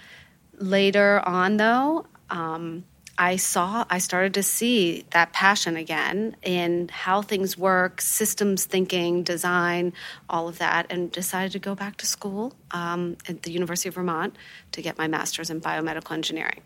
later 0.58 1.22
on 1.26 1.56
though 1.56 2.06
um, 2.30 2.84
I 3.18 3.36
saw, 3.36 3.84
I 3.90 3.98
started 3.98 4.34
to 4.34 4.42
see 4.42 5.04
that 5.10 5.32
passion 5.32 5.76
again 5.76 6.34
in 6.42 6.88
how 6.88 7.20
things 7.20 7.58
work, 7.58 8.00
systems 8.00 8.64
thinking, 8.64 9.22
design, 9.22 9.92
all 10.30 10.48
of 10.48 10.58
that, 10.58 10.86
and 10.90 11.12
decided 11.12 11.52
to 11.52 11.58
go 11.58 11.74
back 11.74 11.98
to 11.98 12.06
school 12.06 12.54
um, 12.70 13.18
at 13.28 13.42
the 13.42 13.52
University 13.52 13.90
of 13.90 13.96
Vermont 13.96 14.34
to 14.72 14.80
get 14.80 14.96
my 14.96 15.08
master's 15.08 15.50
in 15.50 15.60
biomedical 15.60 16.12
engineering 16.12 16.62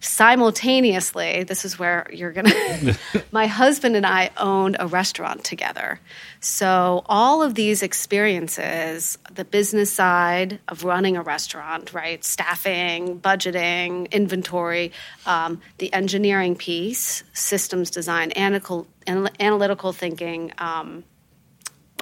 simultaneously, 0.00 1.44
this 1.44 1.64
is 1.64 1.78
where 1.78 2.06
you're 2.12 2.32
going 2.32 2.46
to. 2.46 2.98
my 3.30 3.46
husband 3.46 3.96
and 3.96 4.06
I 4.06 4.30
owned 4.36 4.76
a 4.80 4.86
restaurant 4.86 5.44
together. 5.44 6.00
So, 6.40 7.02
all 7.06 7.42
of 7.42 7.54
these 7.54 7.82
experiences 7.82 9.18
the 9.32 9.44
business 9.44 9.92
side 9.92 10.58
of 10.68 10.84
running 10.84 11.16
a 11.16 11.22
restaurant, 11.22 11.92
right? 11.92 12.24
Staffing, 12.24 13.20
budgeting, 13.20 14.10
inventory, 14.10 14.92
um, 15.26 15.60
the 15.78 15.92
engineering 15.92 16.56
piece, 16.56 17.22
systems 17.32 17.90
design, 17.90 18.32
analytical, 18.36 18.86
analytical 19.06 19.92
thinking, 19.92 20.52
um, 20.58 21.04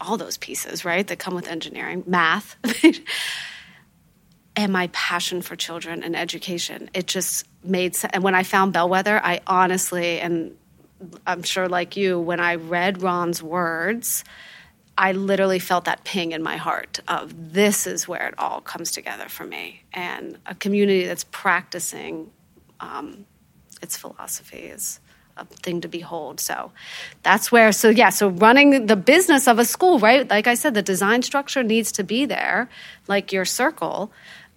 all 0.00 0.16
those 0.16 0.36
pieces, 0.36 0.84
right, 0.84 1.06
that 1.08 1.18
come 1.18 1.34
with 1.34 1.48
engineering, 1.48 2.04
math. 2.06 2.56
and 4.56 4.72
my 4.72 4.88
passion 4.88 5.40
for 5.40 5.54
children 5.54 6.02
and 6.02 6.16
education. 6.16 6.90
It 6.92 7.06
just 7.06 7.46
made 7.68 7.94
sense. 7.94 8.12
And 8.14 8.22
when 8.22 8.34
I 8.34 8.42
found 8.42 8.72
Bellwether, 8.72 9.20
I 9.22 9.40
honestly, 9.46 10.20
and 10.20 10.56
I'm 11.26 11.42
sure 11.42 11.68
like 11.68 11.96
you, 11.96 12.18
when 12.18 12.40
I 12.40 12.56
read 12.56 13.02
Ron's 13.02 13.42
words, 13.42 14.24
I 14.96 15.12
literally 15.12 15.60
felt 15.60 15.84
that 15.84 16.02
ping 16.02 16.32
in 16.32 16.42
my 16.42 16.56
heart 16.56 16.98
of 17.06 17.52
this 17.52 17.86
is 17.86 18.08
where 18.08 18.26
it 18.26 18.34
all 18.36 18.60
comes 18.60 18.90
together 18.90 19.28
for 19.28 19.44
me. 19.44 19.84
And 19.92 20.38
a 20.46 20.56
community 20.56 21.06
that's 21.06 21.24
practicing 21.30 22.32
um, 22.80 23.24
its 23.80 23.96
philosophy 23.96 24.58
is 24.58 24.98
a 25.36 25.44
thing 25.44 25.80
to 25.82 25.88
behold. 25.88 26.40
So 26.40 26.72
that's 27.22 27.52
where, 27.52 27.70
so 27.70 27.90
yeah, 27.90 28.10
so 28.10 28.28
running 28.28 28.86
the 28.86 28.96
business 28.96 29.46
of 29.46 29.60
a 29.60 29.64
school, 29.64 30.00
right? 30.00 30.28
Like 30.28 30.48
I 30.48 30.54
said, 30.54 30.74
the 30.74 30.82
design 30.82 31.22
structure 31.22 31.62
needs 31.62 31.92
to 31.92 32.02
be 32.02 32.26
there, 32.26 32.68
like 33.06 33.32
your 33.32 33.44
circle 33.44 34.10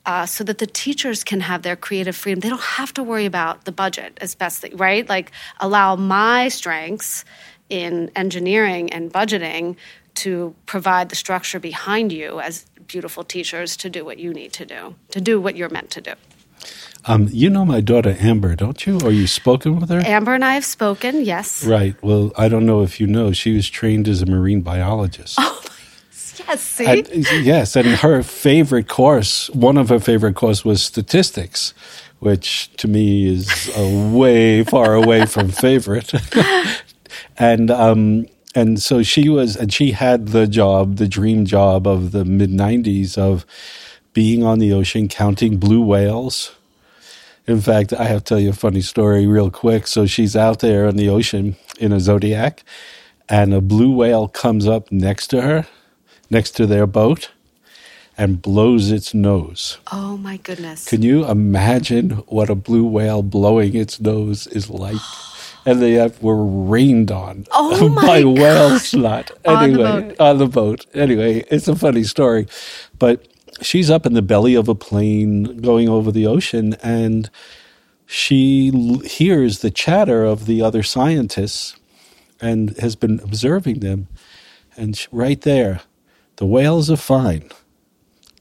uh, 0.06 0.26
so 0.26 0.44
that 0.44 0.58
the 0.58 0.68
teachers 0.68 1.24
can 1.24 1.42
have 1.42 1.62
their 1.62 1.76
creative 1.76 2.16
freedom. 2.16 2.40
They 2.40 2.50
don't 2.50 2.62
have 2.62 2.94
to 2.94 3.04
worry 3.04 3.26
about 3.26 3.66
the 3.66 3.72
budget 3.72 4.18
as 4.22 4.36
best 4.36 4.62
they, 4.62 4.70
right? 4.70 5.08
Like 5.08 5.32
allow 5.60 5.96
my 5.96 6.48
strengths 6.50 7.26
in 7.70 8.12
engineering 8.16 8.92
and 8.92 9.12
budgeting 9.12 9.76
to 10.14 10.54
provide 10.66 11.10
the 11.10 11.16
structure 11.16 11.60
behind 11.60 12.12
you 12.12 12.40
as 12.42 12.66
beautiful 12.88 13.24
teachers 13.24 13.78
to 13.78 13.90
do 13.90 14.04
what 14.04 14.20
you 14.20 14.34
need 14.34 14.52
to 14.54 14.66
do, 14.66 14.96
to 15.12 15.22
do 15.22 15.40
what 15.40 15.56
you're 15.56 15.70
meant 15.70 15.90
to 15.92 16.02
do. 16.02 16.14
Um, 17.06 17.30
you 17.32 17.50
know 17.50 17.66
my 17.66 17.82
daughter 17.82 18.16
Amber, 18.20 18.56
don't 18.56 18.86
you? 18.86 19.00
Or 19.02 19.12
you 19.12 19.26
spoken 19.26 19.80
with 19.80 19.90
her? 19.90 20.02
Amber 20.06 20.34
and 20.34 20.46
I 20.46 20.54
have 20.54 20.66
spoken, 20.66 21.24
yes. 21.24 21.66
Right. 21.66 21.96
Well, 22.04 22.32
I 22.38 22.48
don't 22.48 22.66
know 22.66 22.84
if 22.84 23.00
you 23.00 23.08
know, 23.08 23.32
she 23.32 23.56
was 23.56 23.70
trained 23.70 24.08
as 24.08 24.22
a 24.22 24.26
marine 24.26 24.62
biologist. 24.62 25.38
Oh 25.40 25.62
Yes, 26.39 26.62
see? 26.62 26.86
And, 26.86 27.08
yes, 27.44 27.76
and 27.76 27.88
her 27.88 28.24
favorite 28.24 28.88
course, 28.88 29.50
one 29.50 29.78
of 29.78 29.89
her 29.89 30.00
favorite 30.00 30.36
course 30.36 30.63
was 30.63 30.84
statistics, 30.84 31.74
which 32.20 32.72
to 32.78 32.88
me 32.88 33.28
is 33.28 33.72
way 33.78 34.63
far 34.63 34.96
away 34.96 35.26
from 35.26 35.50
favorite. 35.50 36.13
and 37.38 37.72
um, 37.72 38.26
and 38.54 38.82
so 38.82 39.04
she 39.04 39.30
was, 39.30 39.56
and 39.56 39.72
she 39.72 39.91
had 39.91 40.28
the 40.28 40.48
job, 40.48 40.98
the 40.98 41.08
dream 41.08 41.46
job 41.46 41.88
of 41.88 42.12
the 42.12 42.26
mid 42.26 42.50
'90s 42.50 43.17
of 43.17 43.46
being 44.13 44.44
on 44.44 44.60
the 44.60 44.74
ocean, 44.74 45.08
counting 45.08 45.58
blue 45.58 45.82
whales. 45.82 46.56
In 47.48 47.60
fact, 47.60 47.91
I 47.94 48.06
have 48.06 48.20
to 48.20 48.24
tell 48.26 48.39
you 48.39 48.52
a 48.52 48.54
funny 48.54 48.82
story 48.82 49.26
real 49.26 49.50
quick. 49.50 49.88
So 49.88 50.06
she's 50.06 50.36
out 50.36 50.60
there 50.60 50.86
in 50.88 50.96
the 50.96 51.10
ocean 51.10 51.56
in 51.80 51.91
a 51.91 52.00
Zodiac, 52.00 52.63
and 53.28 53.54
a 53.54 53.62
blue 53.62 53.91
whale 53.94 54.28
comes 54.28 54.67
up 54.67 54.91
next 54.91 55.28
to 55.28 55.41
her 55.41 55.67
next 56.32 56.52
to 56.52 56.65
their 56.65 56.88
boat 56.88 57.30
and 58.17 58.41
blows 58.41 58.91
its 58.91 59.13
nose. 59.13 59.78
Oh 59.91 60.17
my 60.17 60.38
goodness. 60.38 60.86
Can 60.88 61.02
you 61.02 61.26
imagine 61.26 62.12
what 62.28 62.50
a 62.50 62.56
blue 62.56 62.86
whale 62.86 63.22
blowing 63.22 63.76
its 63.76 64.00
nose 64.00 64.48
is 64.48 64.70
like? 64.70 64.98
and 65.65 65.82
they 65.82 66.12
were 66.22 66.44
rained 66.44 67.12
on 67.12 67.46
oh 67.52 67.89
by 68.06 68.24
whale 68.24 68.80
snot. 68.80 69.32
Anyway, 69.46 69.84
on 69.84 70.08
the, 70.08 70.24
on 70.24 70.38
the 70.39 70.48
boat. 70.48 70.86
Anyway, 70.94 71.44
it's 71.52 71.67
a 71.67 71.76
funny 71.76 72.04
story. 72.04 72.48
But 72.98 73.28
she's 73.62 73.89
up 73.89 74.06
in 74.06 74.13
the 74.13 74.22
belly 74.22 74.56
of 74.56 74.67
a 74.67 74.76
plane 74.76 75.58
going 75.62 75.88
over 75.88 76.12
the 76.12 76.28
ocean 76.28 76.76
and 76.82 77.30
she 78.06 78.72
hears 79.06 79.60
the 79.60 79.72
chatter 79.72 80.26
of 80.26 80.46
the 80.46 80.62
other 80.62 80.84
scientists 80.84 81.76
and 82.41 82.78
has 82.80 82.96
been 82.96 83.20
observing 83.22 83.80
them. 83.80 84.08
And 84.76 85.08
right 85.12 85.39
there, 85.41 85.82
the 86.42 86.48
whales 86.48 86.90
are 86.90 86.98
fine. 86.98 87.52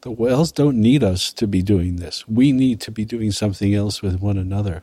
The 0.00 0.10
whales 0.10 0.52
don't 0.52 0.80
need 0.80 1.04
us 1.04 1.34
to 1.34 1.46
be 1.46 1.60
doing 1.60 1.96
this. 1.96 2.26
We 2.26 2.50
need 2.50 2.80
to 2.80 2.90
be 2.90 3.04
doing 3.04 3.30
something 3.30 3.74
else 3.74 4.00
with 4.00 4.22
one 4.22 4.38
another. 4.38 4.82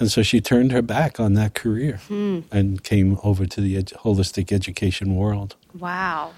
And 0.00 0.10
so 0.10 0.24
she 0.24 0.40
turned 0.40 0.72
her 0.72 0.82
back 0.82 1.20
on 1.20 1.34
that 1.34 1.54
career 1.54 2.00
hmm. 2.08 2.40
and 2.50 2.82
came 2.82 3.20
over 3.22 3.46
to 3.46 3.60
the 3.60 3.76
ed- 3.76 3.92
holistic 4.00 4.50
education 4.50 5.14
world. 5.14 5.54
Wow. 5.78 6.32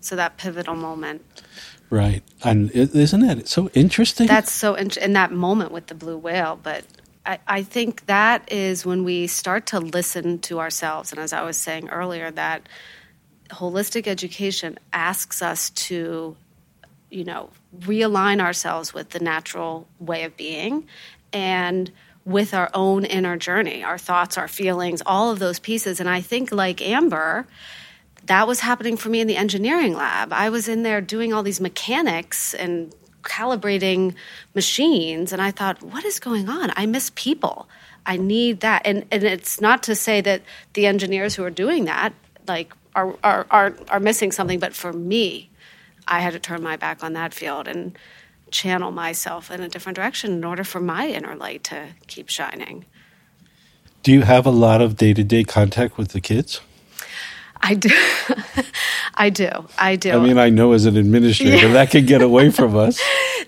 So 0.00 0.16
that 0.16 0.38
pivotal 0.38 0.74
moment. 0.74 1.20
Right. 1.90 2.22
And 2.42 2.70
is 2.70 3.12
not 3.12 3.36
that 3.36 3.46
so 3.46 3.68
interesting? 3.74 4.28
That's 4.28 4.50
so 4.50 4.74
interesting. 4.74 5.02
In 5.02 5.12
that 5.12 5.32
moment 5.32 5.70
with 5.70 5.88
the 5.88 5.94
blue 5.94 6.16
whale, 6.16 6.58
but 6.62 6.86
I, 7.26 7.40
I 7.46 7.62
think 7.62 8.06
that 8.06 8.50
is 8.50 8.86
when 8.86 9.04
we 9.04 9.26
start 9.26 9.66
to 9.66 9.80
listen 9.80 10.38
to 10.48 10.60
ourselves. 10.60 11.12
And 11.12 11.20
as 11.20 11.34
I 11.34 11.42
was 11.42 11.58
saying 11.58 11.90
earlier, 11.90 12.30
that 12.30 12.66
holistic 13.52 14.06
education 14.06 14.78
asks 14.92 15.42
us 15.42 15.70
to, 15.70 16.36
you 17.10 17.24
know, 17.24 17.50
realign 17.80 18.40
ourselves 18.40 18.92
with 18.92 19.10
the 19.10 19.20
natural 19.20 19.86
way 19.98 20.24
of 20.24 20.36
being 20.36 20.86
and 21.32 21.90
with 22.24 22.54
our 22.54 22.70
own 22.72 23.04
inner 23.04 23.36
journey, 23.36 23.82
our 23.82 23.98
thoughts, 23.98 24.38
our 24.38 24.48
feelings, 24.48 25.02
all 25.04 25.30
of 25.30 25.38
those 25.38 25.58
pieces. 25.58 26.00
And 26.00 26.08
I 26.08 26.20
think, 26.20 26.52
like 26.52 26.80
Amber, 26.80 27.46
that 28.26 28.46
was 28.46 28.60
happening 28.60 28.96
for 28.96 29.08
me 29.08 29.20
in 29.20 29.26
the 29.26 29.36
engineering 29.36 29.94
lab. 29.94 30.32
I 30.32 30.48
was 30.48 30.68
in 30.68 30.82
there 30.82 31.00
doing 31.00 31.32
all 31.32 31.42
these 31.42 31.60
mechanics 31.60 32.54
and 32.54 32.94
calibrating 33.22 34.14
machines, 34.54 35.32
and 35.32 35.42
I 35.42 35.50
thought, 35.50 35.82
what 35.82 36.04
is 36.04 36.20
going 36.20 36.48
on? 36.48 36.72
I 36.76 36.86
miss 36.86 37.10
people. 37.14 37.68
I 38.06 38.16
need 38.16 38.60
that. 38.60 38.82
And, 38.84 39.04
and 39.10 39.24
it's 39.24 39.60
not 39.60 39.82
to 39.84 39.94
say 39.94 40.20
that 40.20 40.42
the 40.74 40.86
engineers 40.86 41.34
who 41.34 41.44
are 41.44 41.50
doing 41.50 41.84
that, 41.86 42.12
like, 42.46 42.72
are, 42.94 43.16
are, 43.22 43.46
are, 43.50 43.74
are 43.88 44.00
missing 44.00 44.32
something, 44.32 44.58
but 44.58 44.74
for 44.74 44.92
me, 44.92 45.50
I 46.06 46.20
had 46.20 46.32
to 46.32 46.38
turn 46.38 46.62
my 46.62 46.76
back 46.76 47.02
on 47.02 47.12
that 47.14 47.32
field 47.32 47.68
and 47.68 47.96
channel 48.50 48.90
myself 48.90 49.50
in 49.50 49.62
a 49.62 49.68
different 49.68 49.96
direction 49.96 50.32
in 50.32 50.44
order 50.44 50.64
for 50.64 50.80
my 50.80 51.08
inner 51.08 51.34
light 51.34 51.64
to 51.64 51.88
keep 52.06 52.28
shining. 52.28 52.84
Do 54.02 54.12
you 54.12 54.22
have 54.22 54.46
a 54.46 54.50
lot 54.50 54.80
of 54.80 54.96
day 54.96 55.14
to 55.14 55.24
day 55.24 55.44
contact 55.44 55.96
with 55.96 56.08
the 56.08 56.20
kids? 56.20 56.60
I 57.60 57.74
do. 57.74 57.90
I 59.14 59.30
do. 59.30 59.48
I 59.78 59.96
do. 59.96 60.10
I 60.10 60.18
mean, 60.18 60.38
I 60.38 60.50
know 60.50 60.72
as 60.72 60.84
an 60.84 60.96
administrator 60.96 61.68
yeah. 61.68 61.72
that 61.74 61.90
can 61.90 62.04
get 62.06 62.20
away 62.20 62.50
from 62.50 62.76
us. 62.86 63.00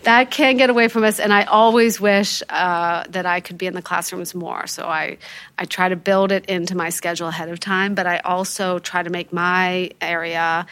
That 0.04 0.30
can 0.30 0.56
get 0.56 0.70
away 0.70 0.88
from 0.88 1.04
us, 1.04 1.20
and 1.20 1.32
I 1.32 1.44
always 1.44 2.00
wish 2.00 2.42
uh, 2.48 3.04
that 3.08 3.26
I 3.26 3.40
could 3.40 3.58
be 3.58 3.66
in 3.66 3.74
the 3.74 3.82
classrooms 3.82 4.34
more. 4.34 4.66
So 4.66 4.86
I, 4.86 5.18
I 5.58 5.64
try 5.64 5.88
to 5.88 5.96
build 5.96 6.32
it 6.32 6.46
into 6.46 6.76
my 6.76 6.90
schedule 6.90 7.28
ahead 7.28 7.48
of 7.48 7.60
time, 7.60 7.94
but 7.94 8.06
I 8.06 8.18
also 8.18 8.78
try 8.78 9.02
to 9.02 9.10
make 9.10 9.32
my 9.32 9.90
area 10.00 10.66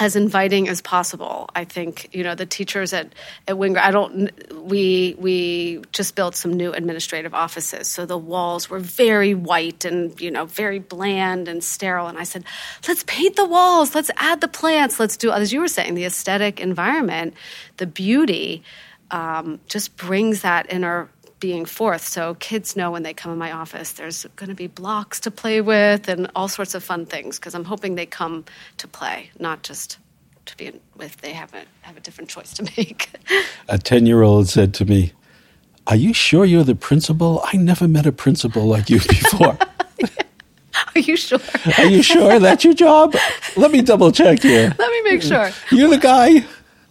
as 0.00 0.14
inviting 0.14 0.68
as 0.68 0.80
possible. 0.80 1.50
I 1.54 1.64
think 1.64 2.08
you 2.12 2.22
know 2.22 2.34
the 2.34 2.46
teachers 2.46 2.92
at 2.92 3.12
at 3.46 3.56
Wingra. 3.56 3.78
I 3.78 3.90
don't. 3.90 4.30
We 4.54 5.16
we 5.18 5.82
just 5.92 6.14
built 6.14 6.36
some 6.36 6.52
new 6.52 6.72
administrative 6.72 7.34
offices, 7.34 7.88
so 7.88 8.06
the 8.06 8.18
walls 8.18 8.70
were 8.70 8.78
very 8.78 9.34
white 9.34 9.84
and 9.84 10.18
you 10.20 10.30
know 10.30 10.44
very 10.44 10.78
bland 10.78 11.48
and 11.48 11.62
sterile. 11.62 12.06
And 12.06 12.18
I 12.18 12.24
said, 12.24 12.44
let's 12.86 13.04
paint 13.06 13.36
the 13.36 13.46
walls. 13.46 13.94
Let's 13.94 14.10
add 14.16 14.40
the 14.40 14.48
plants. 14.48 15.00
Let's 15.00 15.16
do 15.16 15.32
as 15.32 15.52
you 15.52 15.60
were 15.60 15.68
saying, 15.68 15.94
the 15.94 16.04
aesthetic 16.04 16.60
environment, 16.60 17.34
the 17.76 17.86
beauty. 17.86 18.62
Um, 19.10 19.60
just 19.66 19.96
brings 19.96 20.42
that 20.42 20.70
inner 20.70 21.08
being 21.40 21.64
forth. 21.64 22.06
So 22.06 22.34
kids 22.34 22.76
know 22.76 22.90
when 22.90 23.02
they 23.02 23.14
come 23.14 23.32
in 23.32 23.38
my 23.38 23.52
office, 23.52 23.92
there's 23.92 24.24
going 24.36 24.48
to 24.48 24.54
be 24.54 24.66
blocks 24.66 25.20
to 25.20 25.30
play 25.30 25.60
with 25.60 26.08
and 26.08 26.30
all 26.34 26.48
sorts 26.48 26.74
of 26.74 26.82
fun 26.82 27.06
things 27.06 27.38
because 27.38 27.54
I'm 27.54 27.64
hoping 27.64 27.94
they 27.94 28.06
come 28.06 28.44
to 28.78 28.88
play, 28.88 29.30
not 29.38 29.62
just 29.62 29.98
to 30.46 30.56
be 30.56 30.72
with. 30.96 31.16
They 31.18 31.32
have 31.32 31.54
a 31.54 31.62
have 31.82 31.96
a 31.96 32.00
different 32.00 32.30
choice 32.30 32.52
to 32.54 32.62
make. 32.76 33.10
a 33.68 33.78
ten 33.78 34.06
year 34.06 34.22
old 34.22 34.48
said 34.48 34.74
to 34.74 34.84
me, 34.84 35.12
"Are 35.86 35.96
you 35.96 36.12
sure 36.12 36.44
you're 36.44 36.64
the 36.64 36.74
principal? 36.74 37.42
I 37.44 37.56
never 37.56 37.86
met 37.86 38.06
a 38.06 38.12
principal 38.12 38.64
like 38.66 38.90
you 38.90 38.98
before." 39.00 39.58
Are 40.94 41.00
you 41.00 41.16
sure? 41.16 41.40
Are 41.76 41.86
you 41.86 42.02
sure 42.02 42.38
that's 42.38 42.64
your 42.64 42.74
job? 42.74 43.14
Let 43.56 43.70
me 43.70 43.82
double 43.82 44.12
check 44.12 44.42
here. 44.42 44.74
Let 44.78 44.90
me 44.90 45.12
make 45.12 45.22
sure. 45.22 45.50
You're 45.70 45.90
the 45.90 45.98
guy. 45.98 46.44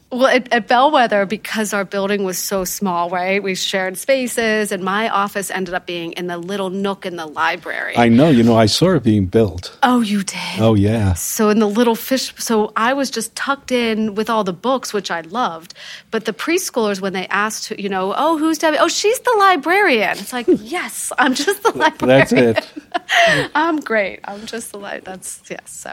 Well, 0.10 0.28
at, 0.28 0.52
at, 0.54 0.70
Bellwether, 0.70 1.26
because 1.26 1.74
our 1.74 1.84
building 1.84 2.24
was 2.24 2.38
so 2.38 2.64
small, 2.64 3.10
right? 3.10 3.44
We 3.44 3.56
shared 3.56 3.98
spaces, 3.98 4.72
and 4.72 4.82
my 4.82 5.10
office 5.10 5.52
ended 5.52 5.74
up 5.74 5.86
being 5.86 6.14
in 6.14 6.28
the 6.28 6.38
little 6.38 6.70
nook 6.70 7.06
in 7.06 7.18
the 7.18 7.26
library. 7.26 7.98
I 7.98 8.08
know. 8.08 8.30
You 8.30 8.44
know, 8.44 8.56
I 8.56 8.68
saw 8.68 8.96
it 8.96 9.04
being 9.04 9.26
built. 9.26 9.78
Oh, 9.84 10.00
you 10.00 10.24
did? 10.24 10.60
Oh, 10.60 10.76
yeah. 10.76 11.14
So 11.16 11.50
in 11.50 11.60
the 11.60 11.68
little 11.68 11.96
fish, 11.96 12.34
so 12.38 12.72
I 12.78 12.94
was 12.94 13.12
just 13.12 13.36
tucked 13.36 13.70
in 13.74 14.16
with 14.16 14.30
all 14.30 14.46
the 14.46 14.54
books, 14.54 14.94
which 14.94 15.12
I 15.12 15.22
loved. 15.22 15.74
But 16.10 16.24
the 16.24 16.34
preschoolers, 16.34 17.02
when 17.02 17.12
they 17.12 17.28
asked, 17.28 17.72
you 17.72 17.90
know, 17.90 18.14
oh, 18.16 18.38
who's 18.38 18.60
Debbie? 18.60 18.78
Oh, 18.78 18.88
she's 18.88 19.20
the 19.20 19.36
librarian. 19.38 20.18
It's 20.18 20.32
like, 20.32 20.46
yes, 20.60 21.12
I'm 21.18 21.34
just 21.34 21.64
the 21.64 21.78
librarian. 21.78 22.30
That's 22.30 22.32
it. 22.32 23.52
I'm 23.56 23.82
great. 23.82 24.22
I'm 24.24 24.46
just 24.46 24.72
the 24.72 24.80
light. 24.80 25.04
That's 25.04 25.42
yes. 25.50 25.70
So 25.70 25.92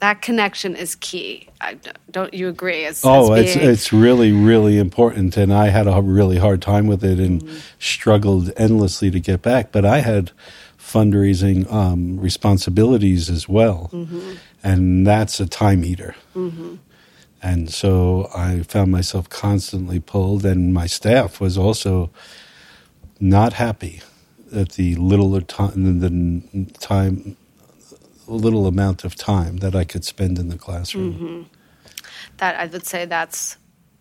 that 0.00 0.22
connection 0.22 0.76
is 0.76 0.94
key. 0.96 1.48
I, 1.60 1.78
don't 2.10 2.32
you 2.32 2.48
agree? 2.48 2.84
As, 2.84 3.04
oh, 3.04 3.32
as 3.32 3.56
it's 3.56 3.56
it's 3.56 3.92
really 3.92 4.32
really 4.32 4.78
important, 4.78 5.36
and 5.36 5.52
I 5.52 5.68
had 5.68 5.86
a 5.86 6.00
really 6.00 6.38
hard 6.38 6.62
time 6.62 6.86
with 6.86 7.04
it 7.04 7.18
and 7.18 7.42
mm-hmm. 7.42 7.58
struggled 7.78 8.52
endlessly 8.56 9.10
to 9.10 9.20
get 9.20 9.42
back. 9.42 9.72
But 9.72 9.84
I 9.84 9.98
had 9.98 10.32
fundraising 10.78 11.70
um, 11.72 12.18
responsibilities 12.18 13.28
as 13.28 13.48
well, 13.48 13.90
mm-hmm. 13.92 14.34
and 14.62 15.06
that's 15.06 15.40
a 15.40 15.46
time 15.46 15.84
eater. 15.84 16.14
Mm-hmm. 16.34 16.76
And 17.42 17.72
so 17.72 18.28
I 18.34 18.62
found 18.62 18.90
myself 18.90 19.28
constantly 19.28 20.00
pulled, 20.00 20.44
and 20.44 20.72
my 20.72 20.86
staff 20.86 21.40
was 21.40 21.58
also 21.58 22.10
not 23.20 23.54
happy 23.54 24.00
at 24.54 24.70
the 24.70 24.94
little 24.96 25.40
time 25.40 26.00
the 26.00 26.72
time 26.78 27.36
little 28.34 28.66
amount 28.66 29.04
of 29.04 29.14
time 29.14 29.58
that 29.58 29.74
I 29.74 29.84
could 29.84 30.04
spend 30.04 30.38
in 30.38 30.48
the 30.48 30.58
classroom. 30.58 31.14
Mm-hmm. 31.14 31.42
That 32.38 32.56
I 32.56 32.66
would 32.66 32.86
say 32.86 33.04
that's 33.04 33.56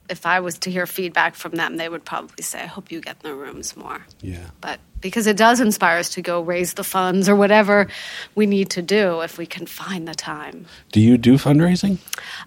if 0.09 0.25
I 0.25 0.39
was 0.39 0.57
to 0.59 0.71
hear 0.71 0.85
feedback 0.85 1.35
from 1.35 1.53
them, 1.53 1.77
they 1.77 1.89
would 1.89 2.05
probably 2.05 2.43
say, 2.43 2.61
"I 2.61 2.65
hope 2.65 2.91
you 2.91 3.01
get 3.01 3.17
in 3.23 3.29
the 3.29 3.35
rooms 3.35 3.75
more." 3.75 4.05
Yeah. 4.21 4.49
But 4.61 4.79
because 5.01 5.27
it 5.27 5.37
does 5.37 5.59
inspire 5.59 5.99
us 5.99 6.09
to 6.09 6.21
go 6.21 6.41
raise 6.41 6.73
the 6.73 6.83
funds 6.83 7.29
or 7.29 7.35
whatever 7.35 7.87
we 8.35 8.45
need 8.45 8.69
to 8.71 8.81
do 8.81 9.21
if 9.21 9.37
we 9.37 9.45
can 9.45 9.65
find 9.65 10.07
the 10.07 10.15
time. 10.15 10.65
Do 10.91 10.99
you 10.99 11.17
do 11.17 11.35
fundraising? 11.35 11.99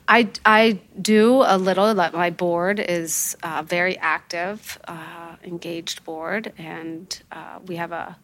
I, 0.08 0.28
I 0.44 0.80
do 1.00 1.42
a 1.46 1.56
little. 1.58 1.94
My 1.94 2.30
board 2.30 2.80
is 2.80 3.36
uh, 3.42 3.62
very 3.64 3.96
active, 3.98 4.78
uh, 4.88 5.36
engaged 5.44 6.04
board, 6.04 6.52
and 6.58 7.22
uh, 7.30 7.60
we 7.66 7.76
have 7.76 7.92
a 7.92 8.16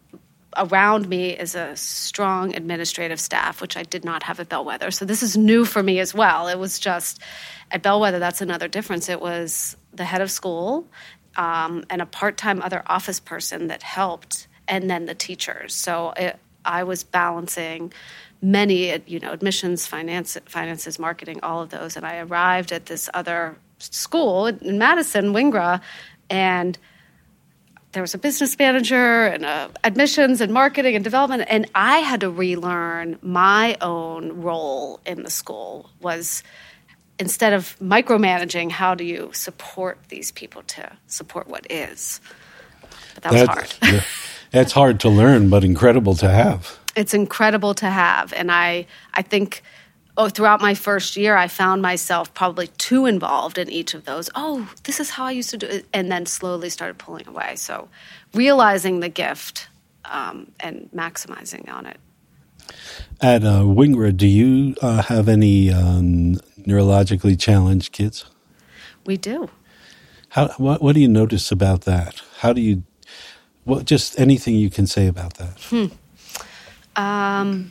around 0.56 1.08
me 1.08 1.30
is 1.30 1.54
a 1.54 1.76
strong 1.76 2.54
administrative 2.54 3.20
staff, 3.20 3.60
which 3.60 3.76
I 3.76 3.82
did 3.82 4.04
not 4.04 4.22
have 4.24 4.40
at 4.40 4.48
Bellwether. 4.48 4.90
So 4.90 5.04
this 5.04 5.22
is 5.22 5.36
new 5.36 5.64
for 5.64 5.82
me 5.82 6.00
as 6.00 6.14
well. 6.14 6.48
It 6.48 6.58
was 6.58 6.78
just 6.78 7.20
at 7.70 7.82
Bellwether, 7.82 8.18
that's 8.18 8.40
another 8.40 8.68
difference. 8.68 9.08
It 9.08 9.20
was 9.20 9.76
the 9.92 10.04
head 10.04 10.20
of 10.20 10.30
school 10.30 10.86
um, 11.36 11.84
and 11.90 12.00
a 12.00 12.06
part 12.06 12.36
time 12.36 12.62
other 12.62 12.82
office 12.86 13.20
person 13.20 13.68
that 13.68 13.82
helped, 13.82 14.48
and 14.68 14.88
then 14.88 15.06
the 15.06 15.14
teachers. 15.14 15.74
So 15.74 16.12
it, 16.16 16.38
I 16.64 16.84
was 16.84 17.04
balancing 17.04 17.92
many, 18.42 18.96
you 19.06 19.20
know, 19.20 19.32
admissions, 19.32 19.86
finance, 19.86 20.36
finances, 20.46 20.98
marketing, 20.98 21.40
all 21.42 21.62
of 21.62 21.70
those. 21.70 21.96
And 21.96 22.06
I 22.06 22.18
arrived 22.18 22.72
at 22.72 22.86
this 22.86 23.08
other 23.14 23.56
school 23.78 24.46
in 24.46 24.78
Madison, 24.78 25.32
Wingra, 25.32 25.80
and– 26.30 26.78
there 27.96 28.02
was 28.02 28.14
a 28.14 28.18
business 28.18 28.58
manager 28.58 29.26
and 29.26 29.44
a 29.44 29.70
admissions 29.82 30.42
and 30.42 30.52
marketing 30.52 30.94
and 30.94 31.02
development 31.02 31.42
and 31.48 31.66
i 31.74 31.98
had 31.98 32.20
to 32.20 32.30
relearn 32.30 33.18
my 33.22 33.76
own 33.80 34.42
role 34.42 35.00
in 35.06 35.22
the 35.22 35.30
school 35.30 35.90
was 36.00 36.42
instead 37.18 37.52
of 37.52 37.76
micromanaging 37.80 38.70
how 38.70 38.94
do 38.94 39.04
you 39.04 39.30
support 39.32 39.98
these 40.08 40.32
people 40.32 40.62
to 40.64 40.90
support 41.06 41.48
what 41.48 41.66
is? 41.70 42.20
But 43.14 43.22
that 43.24 43.32
was 43.32 43.42
hard. 43.42 43.74
yeah, 43.82 44.02
it's 44.52 44.72
hard 44.80 45.00
to 45.00 45.08
learn 45.08 45.48
but 45.48 45.64
incredible 45.64 46.14
to 46.16 46.28
have. 46.28 46.78
It's 46.94 47.14
incredible 47.14 47.74
to 47.74 47.86
have 47.86 48.32
and 48.32 48.50
i 48.50 48.86
i 49.14 49.22
think 49.22 49.62
oh, 50.16 50.28
throughout 50.28 50.60
my 50.60 50.74
first 50.74 51.16
year, 51.16 51.36
I 51.36 51.48
found 51.48 51.82
myself 51.82 52.32
probably 52.34 52.68
too 52.78 53.06
involved 53.06 53.58
in 53.58 53.70
each 53.70 53.94
of 53.94 54.04
those. 54.04 54.30
Oh, 54.34 54.70
this 54.84 55.00
is 55.00 55.10
how 55.10 55.24
I 55.24 55.32
used 55.32 55.50
to 55.50 55.58
do 55.58 55.66
it. 55.66 55.86
And 55.92 56.10
then 56.10 56.26
slowly 56.26 56.70
started 56.70 56.98
pulling 56.98 57.26
away. 57.28 57.56
So 57.56 57.88
realizing 58.34 59.00
the 59.00 59.08
gift 59.08 59.68
um, 60.04 60.52
and 60.60 60.88
maximizing 60.94 61.70
on 61.70 61.86
it. 61.86 61.98
At 63.20 63.44
uh, 63.44 63.62
Wingra, 63.62 64.16
do 64.16 64.26
you 64.26 64.74
uh, 64.82 65.02
have 65.02 65.28
any 65.28 65.72
um, 65.72 66.34
neurologically 66.60 67.38
challenged 67.38 67.92
kids? 67.92 68.26
We 69.04 69.16
do. 69.16 69.48
How, 70.30 70.48
what, 70.58 70.82
what 70.82 70.94
do 70.94 71.00
you 71.00 71.08
notice 71.08 71.52
about 71.52 71.82
that? 71.82 72.20
How 72.38 72.52
do 72.52 72.60
you, 72.60 72.82
what, 73.64 73.84
just 73.84 74.18
anything 74.18 74.56
you 74.56 74.68
can 74.68 74.86
say 74.86 75.06
about 75.06 75.34
that? 75.34 75.58
Hmm. 75.70 75.86
Um, 77.00 77.70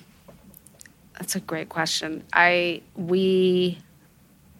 that's 1.17 1.35
a 1.35 1.39
great 1.39 1.69
question. 1.69 2.23
I 2.33 2.81
we 2.95 3.79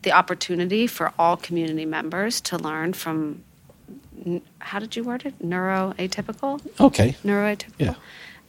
the 0.04 0.12
opportunity 0.12 0.88
for 0.88 1.12
all 1.18 1.36
community 1.36 1.86
members 1.86 2.40
to 2.40 2.58
learn 2.58 2.94
from 2.94 3.44
how 4.60 4.80
did 4.80 4.96
you 4.96 5.04
word 5.04 5.26
it? 5.26 5.38
Neuroatypical. 5.40 6.62
Okay. 6.80 7.16
Neuroatypical. 7.24 7.74
Yeah. 7.78 7.96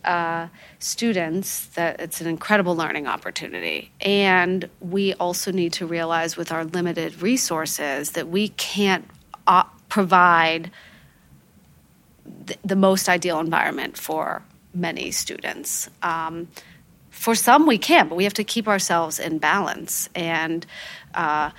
Uh, 0.05 0.49
students 0.79 1.67
that 1.69 2.01
it's 2.01 2.21
an 2.21 2.29
incredible 2.29 2.77
learning 2.77 3.09
opportunity 3.09 3.91
and 4.01 4.69
we 4.79 5.13
also 5.15 5.51
need 5.51 5.73
to 5.73 5.85
realize 5.85 6.37
with 6.37 6.53
our 6.53 6.65
limited 6.65 7.21
resources 7.21 8.13
that 8.13 8.29
we 8.29 8.51
can't 8.51 9.05
uh, 9.49 9.65
provide 9.89 10.71
th- 12.47 12.59
the 12.65 12.77
most 12.77 13.09
ideal 13.09 13.41
environment 13.41 13.97
for 13.97 14.43
many 14.73 15.11
students. 15.11 15.91
Um, 16.03 16.47
for 17.17 17.35
some, 17.35 17.67
we 17.67 17.79
can, 17.79 18.09
but 18.09 18.15
we 18.15 18.25
have 18.25 18.35
to 18.35 18.45
keep 18.45 18.69
ourselves 18.69 19.19
in 19.19 19.39
balance. 19.39 20.09
And 20.15 20.67
uh, 21.15 21.51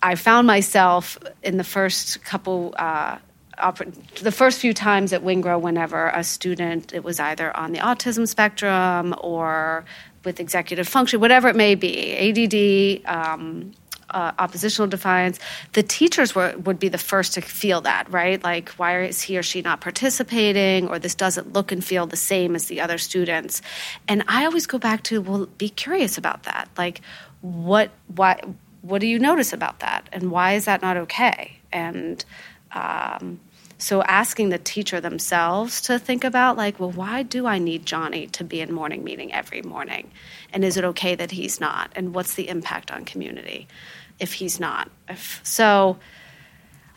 I 0.00 0.14
found 0.14 0.46
myself 0.46 1.18
in 1.42 1.56
the 1.56 1.64
first 1.64 2.24
couple. 2.24 2.74
Uh, 2.76 3.18
the 4.22 4.30
first 4.30 4.60
few 4.60 4.72
times 4.72 5.12
at 5.12 5.22
Wingra, 5.24 5.60
whenever 5.60 6.10
a 6.10 6.22
student, 6.22 6.94
it 6.94 7.02
was 7.02 7.18
either 7.18 7.54
on 7.56 7.72
the 7.72 7.80
autism 7.80 8.28
spectrum 8.28 9.12
or 9.20 9.84
with 10.24 10.38
executive 10.38 10.86
function, 10.86 11.18
whatever 11.18 11.48
it 11.48 11.56
may 11.56 11.74
be, 11.74 12.14
ADD, 12.16 13.04
um, 13.12 13.72
uh, 14.10 14.32
oppositional 14.38 14.88
defiance, 14.88 15.38
the 15.72 15.82
teachers 15.82 16.34
were, 16.34 16.54
would 16.58 16.78
be 16.78 16.88
the 16.88 16.98
first 16.98 17.34
to 17.34 17.40
feel 17.40 17.80
that, 17.82 18.10
right? 18.10 18.42
Like, 18.42 18.70
why 18.70 19.04
is 19.04 19.22
he 19.22 19.38
or 19.38 19.42
she 19.42 19.62
not 19.62 19.80
participating, 19.80 20.88
or 20.88 20.98
this 20.98 21.14
doesn't 21.14 21.52
look 21.52 21.72
and 21.72 21.84
feel 21.84 22.06
the 22.06 22.16
same 22.16 22.54
as 22.54 22.66
the 22.66 22.80
other 22.80 22.98
students? 22.98 23.62
And 24.06 24.24
I 24.28 24.44
always 24.44 24.66
go 24.66 24.78
back 24.78 25.02
to, 25.04 25.20
well, 25.20 25.46
be 25.58 25.68
curious 25.68 26.18
about 26.18 26.44
that. 26.44 26.68
Like, 26.78 27.00
what, 27.40 27.90
what, 28.14 28.46
what 28.82 29.00
do 29.00 29.06
you 29.06 29.18
notice 29.18 29.52
about 29.52 29.80
that, 29.80 30.08
and 30.12 30.30
why 30.30 30.54
is 30.54 30.64
that 30.64 30.82
not 30.82 30.96
okay? 30.96 31.58
And 31.72 32.24
um, 32.72 33.40
so 33.76 34.02
asking 34.02 34.48
the 34.48 34.58
teacher 34.58 35.00
themselves 35.00 35.80
to 35.82 35.98
think 35.98 36.24
about, 36.24 36.56
like, 36.56 36.80
well, 36.80 36.90
why 36.90 37.22
do 37.22 37.46
I 37.46 37.58
need 37.58 37.86
Johnny 37.86 38.26
to 38.28 38.42
be 38.42 38.60
in 38.60 38.72
morning 38.72 39.04
meeting 39.04 39.32
every 39.32 39.62
morning? 39.62 40.10
And 40.52 40.64
is 40.64 40.76
it 40.76 40.84
okay 40.84 41.14
that 41.14 41.30
he's 41.30 41.60
not? 41.60 41.92
And 41.94 42.14
what's 42.14 42.34
the 42.34 42.48
impact 42.48 42.90
on 42.90 43.04
community? 43.04 43.68
If 44.18 44.32
he's 44.34 44.60
not. 44.60 44.90
If, 45.08 45.40
so 45.42 45.98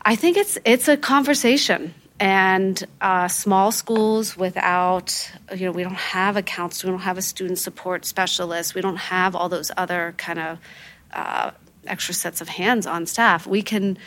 I 0.02 0.16
think 0.16 0.36
it's 0.36 0.58
it's 0.64 0.88
a 0.88 0.96
conversation. 0.96 1.94
And 2.20 2.84
uh, 3.00 3.26
small 3.26 3.72
schools 3.72 4.36
without, 4.36 5.28
you 5.56 5.66
know, 5.66 5.72
we 5.72 5.82
don't 5.82 5.94
have 5.94 6.36
a 6.36 6.42
counselor, 6.42 6.92
we 6.92 6.98
don't 6.98 7.04
have 7.04 7.18
a 7.18 7.22
student 7.22 7.58
support 7.58 8.04
specialist, 8.04 8.76
we 8.76 8.80
don't 8.80 8.96
have 8.96 9.34
all 9.34 9.48
those 9.48 9.72
other 9.76 10.14
kind 10.18 10.38
of 10.38 10.58
uh, 11.12 11.50
extra 11.84 12.14
sets 12.14 12.40
of 12.40 12.48
hands 12.48 12.86
on 12.86 13.06
staff. 13.06 13.44
We 13.44 13.60
can 13.62 13.98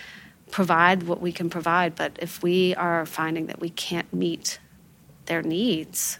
provide 0.49 1.03
what 1.03 1.19
we 1.19 1.33
can 1.33 1.49
provide, 1.49 1.95
but 1.95 2.17
if 2.21 2.41
we 2.41 2.73
are 2.75 3.05
finding 3.05 3.47
that 3.47 3.59
we 3.59 3.69
can't 3.69 4.13
meet 4.13 4.59
their 5.25 5.41
needs, 5.41 6.19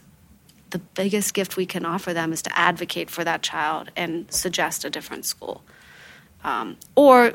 the 0.71 0.79
biggest 0.79 1.33
gift 1.33 1.55
we 1.55 1.65
can 1.65 1.85
offer 1.85 2.13
them 2.13 2.33
is 2.33 2.41
to 2.41 2.59
advocate 2.59 3.09
for 3.09 3.23
that 3.23 3.41
child 3.41 3.89
and 3.95 4.29
suggest 4.33 4.83
a 4.83 4.89
different 4.89 5.23
school 5.23 5.63
um, 6.45 6.77
or 6.95 7.33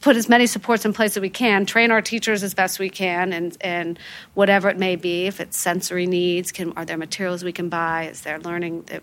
put 0.00 0.16
as 0.16 0.28
many 0.28 0.46
supports 0.46 0.84
in 0.84 0.92
place 0.92 1.16
as 1.16 1.20
we 1.20 1.30
can, 1.30 1.66
train 1.66 1.90
our 1.90 2.02
teachers 2.02 2.42
as 2.42 2.54
best 2.54 2.78
we 2.78 2.90
can, 2.90 3.32
and, 3.32 3.56
and 3.60 3.98
whatever 4.34 4.68
it 4.68 4.78
may 4.78 4.96
be, 4.96 5.26
if 5.26 5.40
it's 5.40 5.56
sensory 5.56 6.06
needs, 6.06 6.52
can, 6.52 6.72
are 6.76 6.84
there 6.84 6.96
materials 6.96 7.42
we 7.42 7.52
can 7.52 7.68
buy, 7.68 8.04
is 8.04 8.20
there 8.20 8.38
learning 8.38 8.82
that 8.82 9.02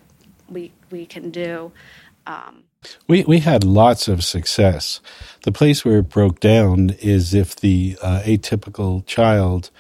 we, 0.50 0.72
we 0.92 1.06
can 1.06 1.30
do. 1.30 1.72
Um, 2.26 2.64
we, 3.08 3.24
we 3.24 3.40
had 3.40 3.64
lots 3.64 4.08
of 4.08 4.24
success. 4.24 5.02
The 5.44 5.52
place 5.52 5.84
where 5.84 6.00
it 6.00 6.10
broke 6.10 6.40
down 6.40 6.92
is 7.02 7.34
if 7.34 7.56
the 7.56 7.98
uh, 8.02 8.22
atypical 8.24 9.06
child 9.06 9.72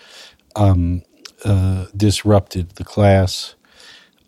um, 0.55 1.03
uh, 1.45 1.85
disrupted 1.95 2.71
the 2.71 2.83
class. 2.83 3.55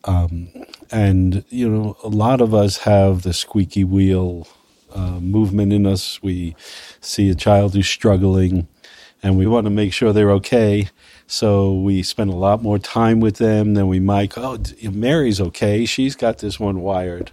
Um, 0.06 0.50
and, 0.92 1.44
you 1.50 1.70
know, 1.70 1.98
a 2.04 2.08
lot 2.08 2.40
of 2.40 2.54
us 2.54 2.78
have 2.80 3.24
the 3.24 3.34
squeaky 3.34 3.84
wheel 3.84 4.48
uh, 4.94 5.20
movement 5.20 5.74
in 5.74 5.86
us. 5.86 6.22
We 6.22 6.56
see 7.02 7.30
a 7.30 7.36
child 7.36 7.74
who's 7.74 7.88
struggling, 7.88 8.68
and 9.22 9.38
we 9.38 9.48
want 9.48 9.66
to 9.66 9.72
make 9.72 9.94
sure 9.94 10.14
they're 10.14 10.32
okay. 10.32 10.90
So 11.32 11.74
we 11.74 12.02
spend 12.02 12.32
a 12.32 12.36
lot 12.36 12.64
more 12.64 12.80
time 12.80 13.20
with 13.20 13.38
them 13.38 13.76
than 13.76 13.88
we 13.88 14.00
might. 14.00 14.36
Oh, 14.36 14.58
Mary's 14.92 15.40
okay. 15.40 15.86
She's 15.86 16.16
got 16.16 16.40
this 16.40 16.60
one 16.60 16.82
wired. 16.82 17.32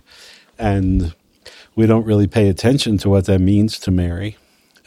And 0.58 1.14
we 1.74 1.86
don't 1.86 2.04
really 2.04 2.26
pay 2.26 2.48
attention 2.48 2.98
to 2.98 3.08
what 3.08 3.24
that 3.24 3.40
means 3.40 3.78
to 3.80 3.90
Mary. 3.90 4.36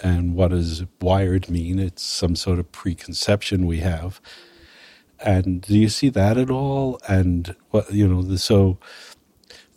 And 0.04 0.36
what 0.36 0.52
does 0.52 0.84
wired 1.02 1.50
mean? 1.50 1.80
It's 1.80 2.04
some 2.04 2.36
sort 2.36 2.60
of 2.60 2.72
preconception 2.72 3.66
we 3.66 3.80
have. 3.80 4.22
And 5.20 5.62
do 5.62 5.78
you 5.78 5.90
see 5.90 6.10
that 6.10 6.38
at 6.38 6.50
all? 6.50 7.00
And 7.08 7.56
what, 7.72 7.92
you 7.92 8.08
know, 8.08 8.36
so 8.36 8.78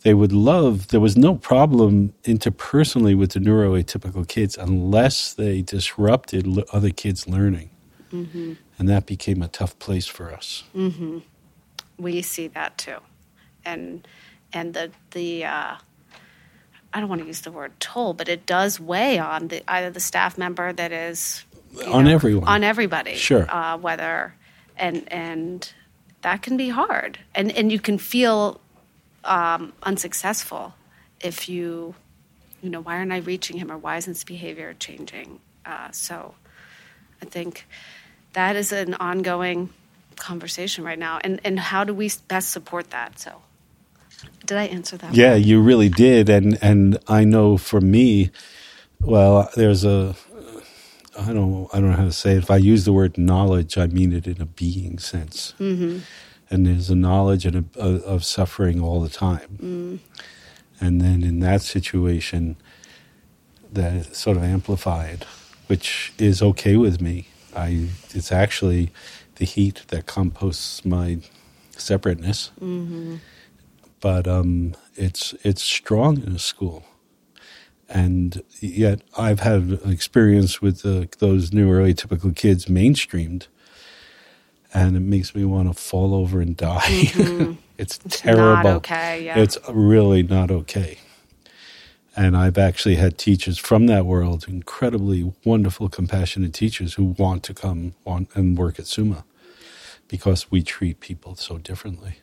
they 0.03 0.13
would 0.13 0.31
love, 0.31 0.89
there 0.89 0.99
was 0.99 1.17
no 1.17 1.35
problem 1.35 2.13
interpersonally 2.23 3.17
with 3.17 3.31
the 3.31 3.39
neuroatypical 3.39 4.27
kids 4.27 4.57
unless 4.57 5.33
they 5.33 5.61
disrupted 5.61 6.63
other 6.71 6.89
kids' 6.89 7.27
learning. 7.27 7.69
Mm-hmm. 8.11 8.53
And 8.77 8.89
that 8.89 9.05
became 9.05 9.41
a 9.41 9.47
tough 9.47 9.77
place 9.79 10.05
for 10.07 10.33
us. 10.33 10.63
Mm-hmm. 10.75 11.19
We 11.97 12.21
see 12.21 12.47
that 12.49 12.77
too. 12.77 12.97
And, 13.65 14.07
and 14.51 14.73
the, 14.73 14.91
the, 15.11 15.45
uh, 15.45 15.75
I 16.93 16.99
don't 16.99 17.09
want 17.09 17.21
to 17.21 17.27
use 17.27 17.41
the 17.41 17.51
word 17.51 17.71
toll, 17.79 18.13
but 18.13 18.29
it 18.29 18.45
does 18.45 18.79
weigh 18.79 19.17
on 19.19 19.47
the, 19.47 19.63
either 19.67 19.89
the 19.89 19.99
staff 19.99 20.37
member 20.37 20.71
that 20.73 20.91
is 20.91 21.43
on 21.87 22.05
know, 22.05 22.11
everyone, 22.11 22.47
on 22.47 22.63
everybody, 22.63 23.15
sure. 23.15 23.49
Uh, 23.49 23.77
whether 23.77 24.35
and 24.77 25.11
and 25.11 25.73
that 26.21 26.41
can 26.41 26.57
be 26.57 26.69
hard, 26.69 27.19
and 27.33 27.51
and 27.51 27.71
you 27.71 27.79
can 27.79 27.97
feel 27.97 28.61
um, 29.23 29.73
unsuccessful 29.83 30.73
if 31.21 31.47
you, 31.47 31.95
you 32.61 32.69
know, 32.69 32.81
why 32.81 32.97
aren't 32.97 33.11
I 33.11 33.17
reaching 33.17 33.57
him 33.57 33.71
or 33.71 33.77
why 33.77 33.97
isn't 33.97 34.13
his 34.13 34.23
behavior 34.23 34.75
changing? 34.77 35.39
Uh, 35.65 35.91
so 35.91 36.35
I 37.21 37.25
think 37.25 37.65
that 38.33 38.55
is 38.55 38.71
an 38.71 38.95
ongoing 38.95 39.69
conversation 40.15 40.83
right 40.83 40.99
now. 40.99 41.19
And, 41.23 41.39
and 41.43 41.59
how 41.59 41.83
do 41.83 41.93
we 41.93 42.11
best 42.27 42.49
support 42.49 42.89
that? 42.91 43.19
So 43.19 43.41
did 44.45 44.57
I 44.57 44.65
answer 44.65 44.97
that? 44.97 45.15
Yeah, 45.15 45.35
you 45.35 45.61
really 45.61 45.89
did. 45.89 46.29
And, 46.29 46.57
and 46.61 46.97
I 47.07 47.23
know 47.23 47.57
for 47.57 47.81
me, 47.81 48.31
well, 49.01 49.49
there's 49.55 49.85
a, 49.85 50.15
I 51.17 51.31
don't, 51.31 51.69
I 51.73 51.79
don't 51.79 51.91
know 51.91 51.97
how 51.97 52.05
to 52.05 52.11
say 52.11 52.33
it. 52.33 52.39
If 52.39 52.51
I 52.51 52.57
use 52.57 52.85
the 52.85 52.93
word 52.93 53.17
knowledge, 53.17 53.77
I 53.77 53.87
mean 53.87 54.11
it 54.13 54.27
in 54.27 54.41
a 54.41 54.45
being 54.45 54.99
sense. 54.99 55.53
Mm-hmm 55.59 55.99
and 56.53 56.67
there's 56.67 56.89
a 56.91 56.95
knowledge 56.95 57.45
of, 57.47 57.75
of 57.77 58.23
suffering 58.23 58.79
all 58.79 59.01
the 59.01 59.09
time. 59.09 59.57
Mm. 59.61 59.99
And 60.79 61.01
then 61.01 61.23
in 61.23 61.39
that 61.39 61.61
situation, 61.61 62.57
that 63.71 64.15
sort 64.15 64.37
of 64.37 64.43
amplified, 64.43 65.25
which 65.67 66.13
is 66.19 66.41
okay 66.41 66.75
with 66.77 67.01
me. 67.01 67.27
I 67.55 67.89
it's 68.11 68.31
actually 68.31 68.91
the 69.35 69.45
heat 69.45 69.83
that 69.87 70.05
composts 70.05 70.85
my 70.85 71.19
separateness. 71.71 72.51
Mm-hmm. 72.61 73.15
But 73.99 74.27
um, 74.27 74.75
it's 74.95 75.33
it's 75.43 75.63
strong 75.63 76.21
in 76.21 76.35
a 76.35 76.39
school, 76.39 76.83
and 77.89 78.43
yet 78.59 79.01
I've 79.17 79.39
had 79.39 79.79
experience 79.85 80.61
with 80.61 80.81
the, 80.81 81.07
those 81.19 81.51
neuroatypical 81.51 82.35
kids 82.35 82.65
mainstreamed 82.65 83.47
and 84.73 84.97
it 84.97 85.01
makes 85.01 85.35
me 85.35 85.45
want 85.45 85.67
to 85.67 85.79
fall 85.79 86.15
over 86.15 86.41
and 86.41 86.57
die. 86.57 86.79
Mm-hmm. 86.81 87.53
it's, 87.77 87.99
it's, 88.05 88.21
terrible. 88.21 88.71
okay. 88.71 89.23
Yeah. 89.23 89.37
It's 89.37 89.57
really 89.69 90.23
not 90.23 90.49
okay. 90.49 90.99
And 92.15 92.37
I've 92.37 92.57
actually 92.57 92.95
had 92.95 93.17
teachers 93.17 93.57
from 93.57 93.87
that 93.87 94.05
world, 94.05 94.45
incredibly 94.47 95.33
wonderful, 95.43 95.89
compassionate 95.89 96.53
teachers 96.53 96.93
who 96.95 97.05
want 97.05 97.43
to 97.43 97.53
come 97.53 97.95
on 98.05 98.27
and 98.35 98.57
work 98.57 98.79
at 98.79 98.85
SUMA 98.85 99.25
because 100.07 100.51
we 100.51 100.61
treat 100.61 100.99
people 100.99 101.35
so 101.35 101.57
differently. 101.57 102.17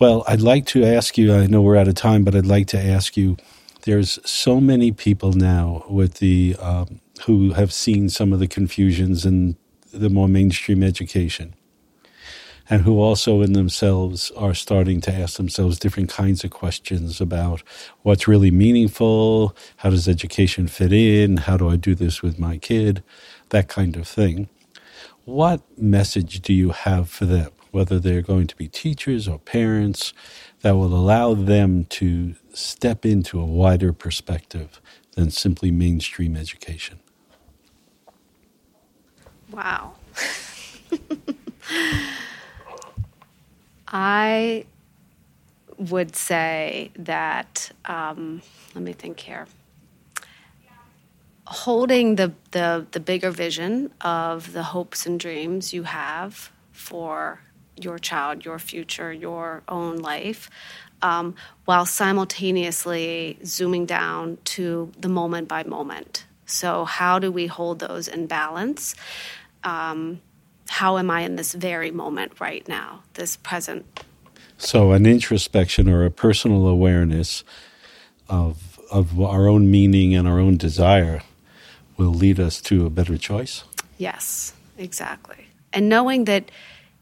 Well, 0.00 0.24
I'd 0.28 0.40
like 0.40 0.66
to 0.66 0.84
ask 0.84 1.18
you, 1.18 1.34
I 1.34 1.46
know 1.46 1.62
we're 1.62 1.76
out 1.76 1.88
of 1.88 1.94
time, 1.94 2.24
but 2.24 2.34
I'd 2.34 2.46
like 2.46 2.68
to 2.68 2.78
ask 2.78 3.16
you 3.16 3.36
there's 3.82 4.18
so 4.28 4.60
many 4.60 4.92
people 4.92 5.32
now 5.32 5.84
with 5.88 6.14
the 6.14 6.56
um, 6.60 7.00
who 7.26 7.52
have 7.52 7.72
seen 7.72 8.08
some 8.08 8.32
of 8.32 8.38
the 8.38 8.46
confusions 8.46 9.24
in 9.24 9.56
the 9.92 10.10
more 10.10 10.28
mainstream 10.28 10.82
education 10.82 11.54
and 12.70 12.82
who 12.82 13.00
also 13.00 13.40
in 13.40 13.54
themselves 13.54 14.30
are 14.32 14.54
starting 14.54 15.00
to 15.00 15.12
ask 15.12 15.36
themselves 15.36 15.78
different 15.78 16.10
kinds 16.10 16.44
of 16.44 16.50
questions 16.50 17.20
about 17.20 17.62
what's 18.02 18.28
really 18.28 18.50
meaningful, 18.50 19.56
how 19.78 19.90
does 19.90 20.08
education 20.08 20.68
fit 20.68 20.92
in, 20.92 21.38
how 21.38 21.56
do 21.56 21.68
I 21.68 21.76
do 21.76 21.94
this 21.94 22.22
with 22.22 22.38
my 22.38 22.58
kid, 22.58 23.02
that 23.50 23.68
kind 23.68 23.96
of 23.96 24.06
thing. 24.06 24.48
What 25.24 25.62
message 25.78 26.40
do 26.40 26.52
you 26.52 26.70
have 26.70 27.08
for 27.08 27.24
them, 27.24 27.50
whether 27.70 27.98
they're 27.98 28.22
going 28.22 28.46
to 28.48 28.56
be 28.56 28.68
teachers 28.68 29.26
or 29.26 29.38
parents, 29.38 30.12
that 30.60 30.72
will 30.72 30.94
allow 30.94 31.34
them 31.34 31.84
to 31.84 32.34
step 32.52 33.06
into 33.06 33.40
a 33.40 33.46
wider 33.46 33.92
perspective 33.92 34.80
than 35.12 35.30
simply 35.30 35.70
mainstream 35.70 36.36
education? 36.36 37.00
Wow. 39.58 39.94
I 43.88 44.66
would 45.76 46.14
say 46.14 46.92
that, 46.96 47.72
um, 47.84 48.42
let 48.76 48.84
me 48.84 48.92
think 48.92 49.18
here. 49.18 49.46
holding 51.46 52.16
the, 52.16 52.32
the, 52.52 52.86
the 52.92 53.00
bigger 53.00 53.30
vision 53.30 53.90
of 54.02 54.52
the 54.52 54.62
hopes 54.62 55.06
and 55.06 55.18
dreams 55.18 55.72
you 55.72 55.82
have 55.84 56.52
for 56.72 57.40
your 57.80 57.98
child, 57.98 58.44
your 58.44 58.58
future, 58.58 59.12
your 59.12 59.62
own 59.68 59.96
life, 59.96 60.50
um, 61.02 61.34
while 61.64 61.86
simultaneously 61.86 63.38
zooming 63.44 63.86
down 63.86 64.36
to 64.44 64.92
the 64.98 65.08
moment 65.08 65.48
by 65.48 65.64
moment. 65.64 66.26
So, 66.46 66.84
how 66.86 67.18
do 67.18 67.30
we 67.30 67.46
hold 67.46 67.78
those 67.78 68.08
in 68.08 68.26
balance? 68.26 68.94
Um, 69.68 70.20
how 70.68 70.98
am 70.98 71.10
I 71.10 71.22
in 71.22 71.36
this 71.36 71.52
very 71.52 71.90
moment 71.90 72.40
right 72.40 72.66
now, 72.68 73.02
this 73.14 73.36
present? 73.36 73.84
So, 74.56 74.92
an 74.92 75.06
introspection 75.06 75.88
or 75.88 76.04
a 76.04 76.10
personal 76.10 76.66
awareness 76.66 77.44
of 78.28 78.78
of 78.90 79.20
our 79.20 79.46
own 79.46 79.70
meaning 79.70 80.14
and 80.14 80.26
our 80.26 80.38
own 80.38 80.56
desire 80.56 81.20
will 81.98 82.14
lead 82.14 82.40
us 82.40 82.60
to 82.62 82.86
a 82.86 82.90
better 82.90 83.18
choice. 83.18 83.64
Yes, 83.98 84.54
exactly. 84.78 85.48
And 85.72 85.88
knowing 85.88 86.24
that 86.24 86.50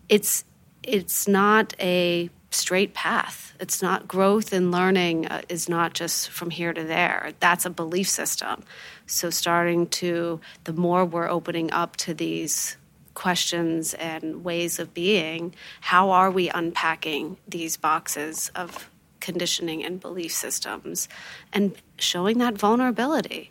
it's 0.09 0.45
it's 0.83 1.29
not 1.29 1.75
a 1.81 2.31
straight 2.57 2.95
path. 2.95 3.55
It's 3.61 3.81
not 3.83 4.09
growth 4.09 4.53
and 4.53 4.73
learning 4.73 5.27
uh, 5.27 5.43
is 5.49 5.69
not 5.69 5.95
just 5.95 6.31
from 6.31 6.51
here 6.51 6.73
to 6.73 6.85
there. 6.85 7.33
That's 7.41 7.67
a 7.67 7.71
belief 7.71 8.09
system. 8.09 8.63
So 9.07 9.31
starting 9.31 9.87
to 9.89 10.41
the 10.65 10.73
more 10.73 11.05
we're 11.05 11.29
opening 11.29 11.71
up 11.73 11.97
to 11.97 12.15
these 12.15 12.77
questions 13.15 13.95
and 13.95 14.45
ways 14.45 14.79
of 14.79 14.93
being, 14.93 15.55
how 15.81 16.11
are 16.11 16.31
we 16.31 16.51
unpacking 16.51 17.37
these 17.49 17.77
boxes 17.77 18.51
of 18.55 18.91
conditioning 19.21 19.85
and 19.85 20.01
belief 20.01 20.33
systems 20.33 21.09
and 21.53 21.75
showing 21.99 22.39
that 22.39 22.59
vulnerability? 22.59 23.51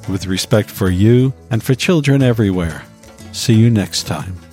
With 0.09 0.28
respect 0.28 0.69
for 0.69 0.89
you 0.89 1.34
and 1.51 1.61
for 1.61 1.75
children 1.75 2.21
everywhere. 2.21 2.84
See 3.32 3.53
you 3.53 3.69
next 3.69 4.07
time. 4.07 4.46